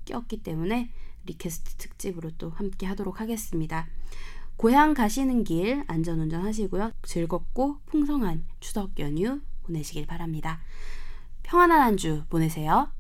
꼈기 0.06 0.44
때문에 0.44 0.92
request 1.26 1.76
특집으로 1.76 2.32
또 2.38 2.50
함께 2.50 2.86
하도록 2.88 3.20
하겠습니다. 3.22 3.88
고향 4.58 4.94
가시는 4.94 5.44
길 5.44 5.84
안전운전 5.88 6.44
하시고요. 6.46 6.92
즐겁고 7.04 7.78
풍성한 7.88 8.46
추석 8.60 9.00
연휴 9.00 9.42
보내시길 9.64 10.06
바랍니다. 10.06 10.62
평안한 11.44 11.82
한 11.82 11.98
주 11.98 12.24
보내세요. 12.30 12.92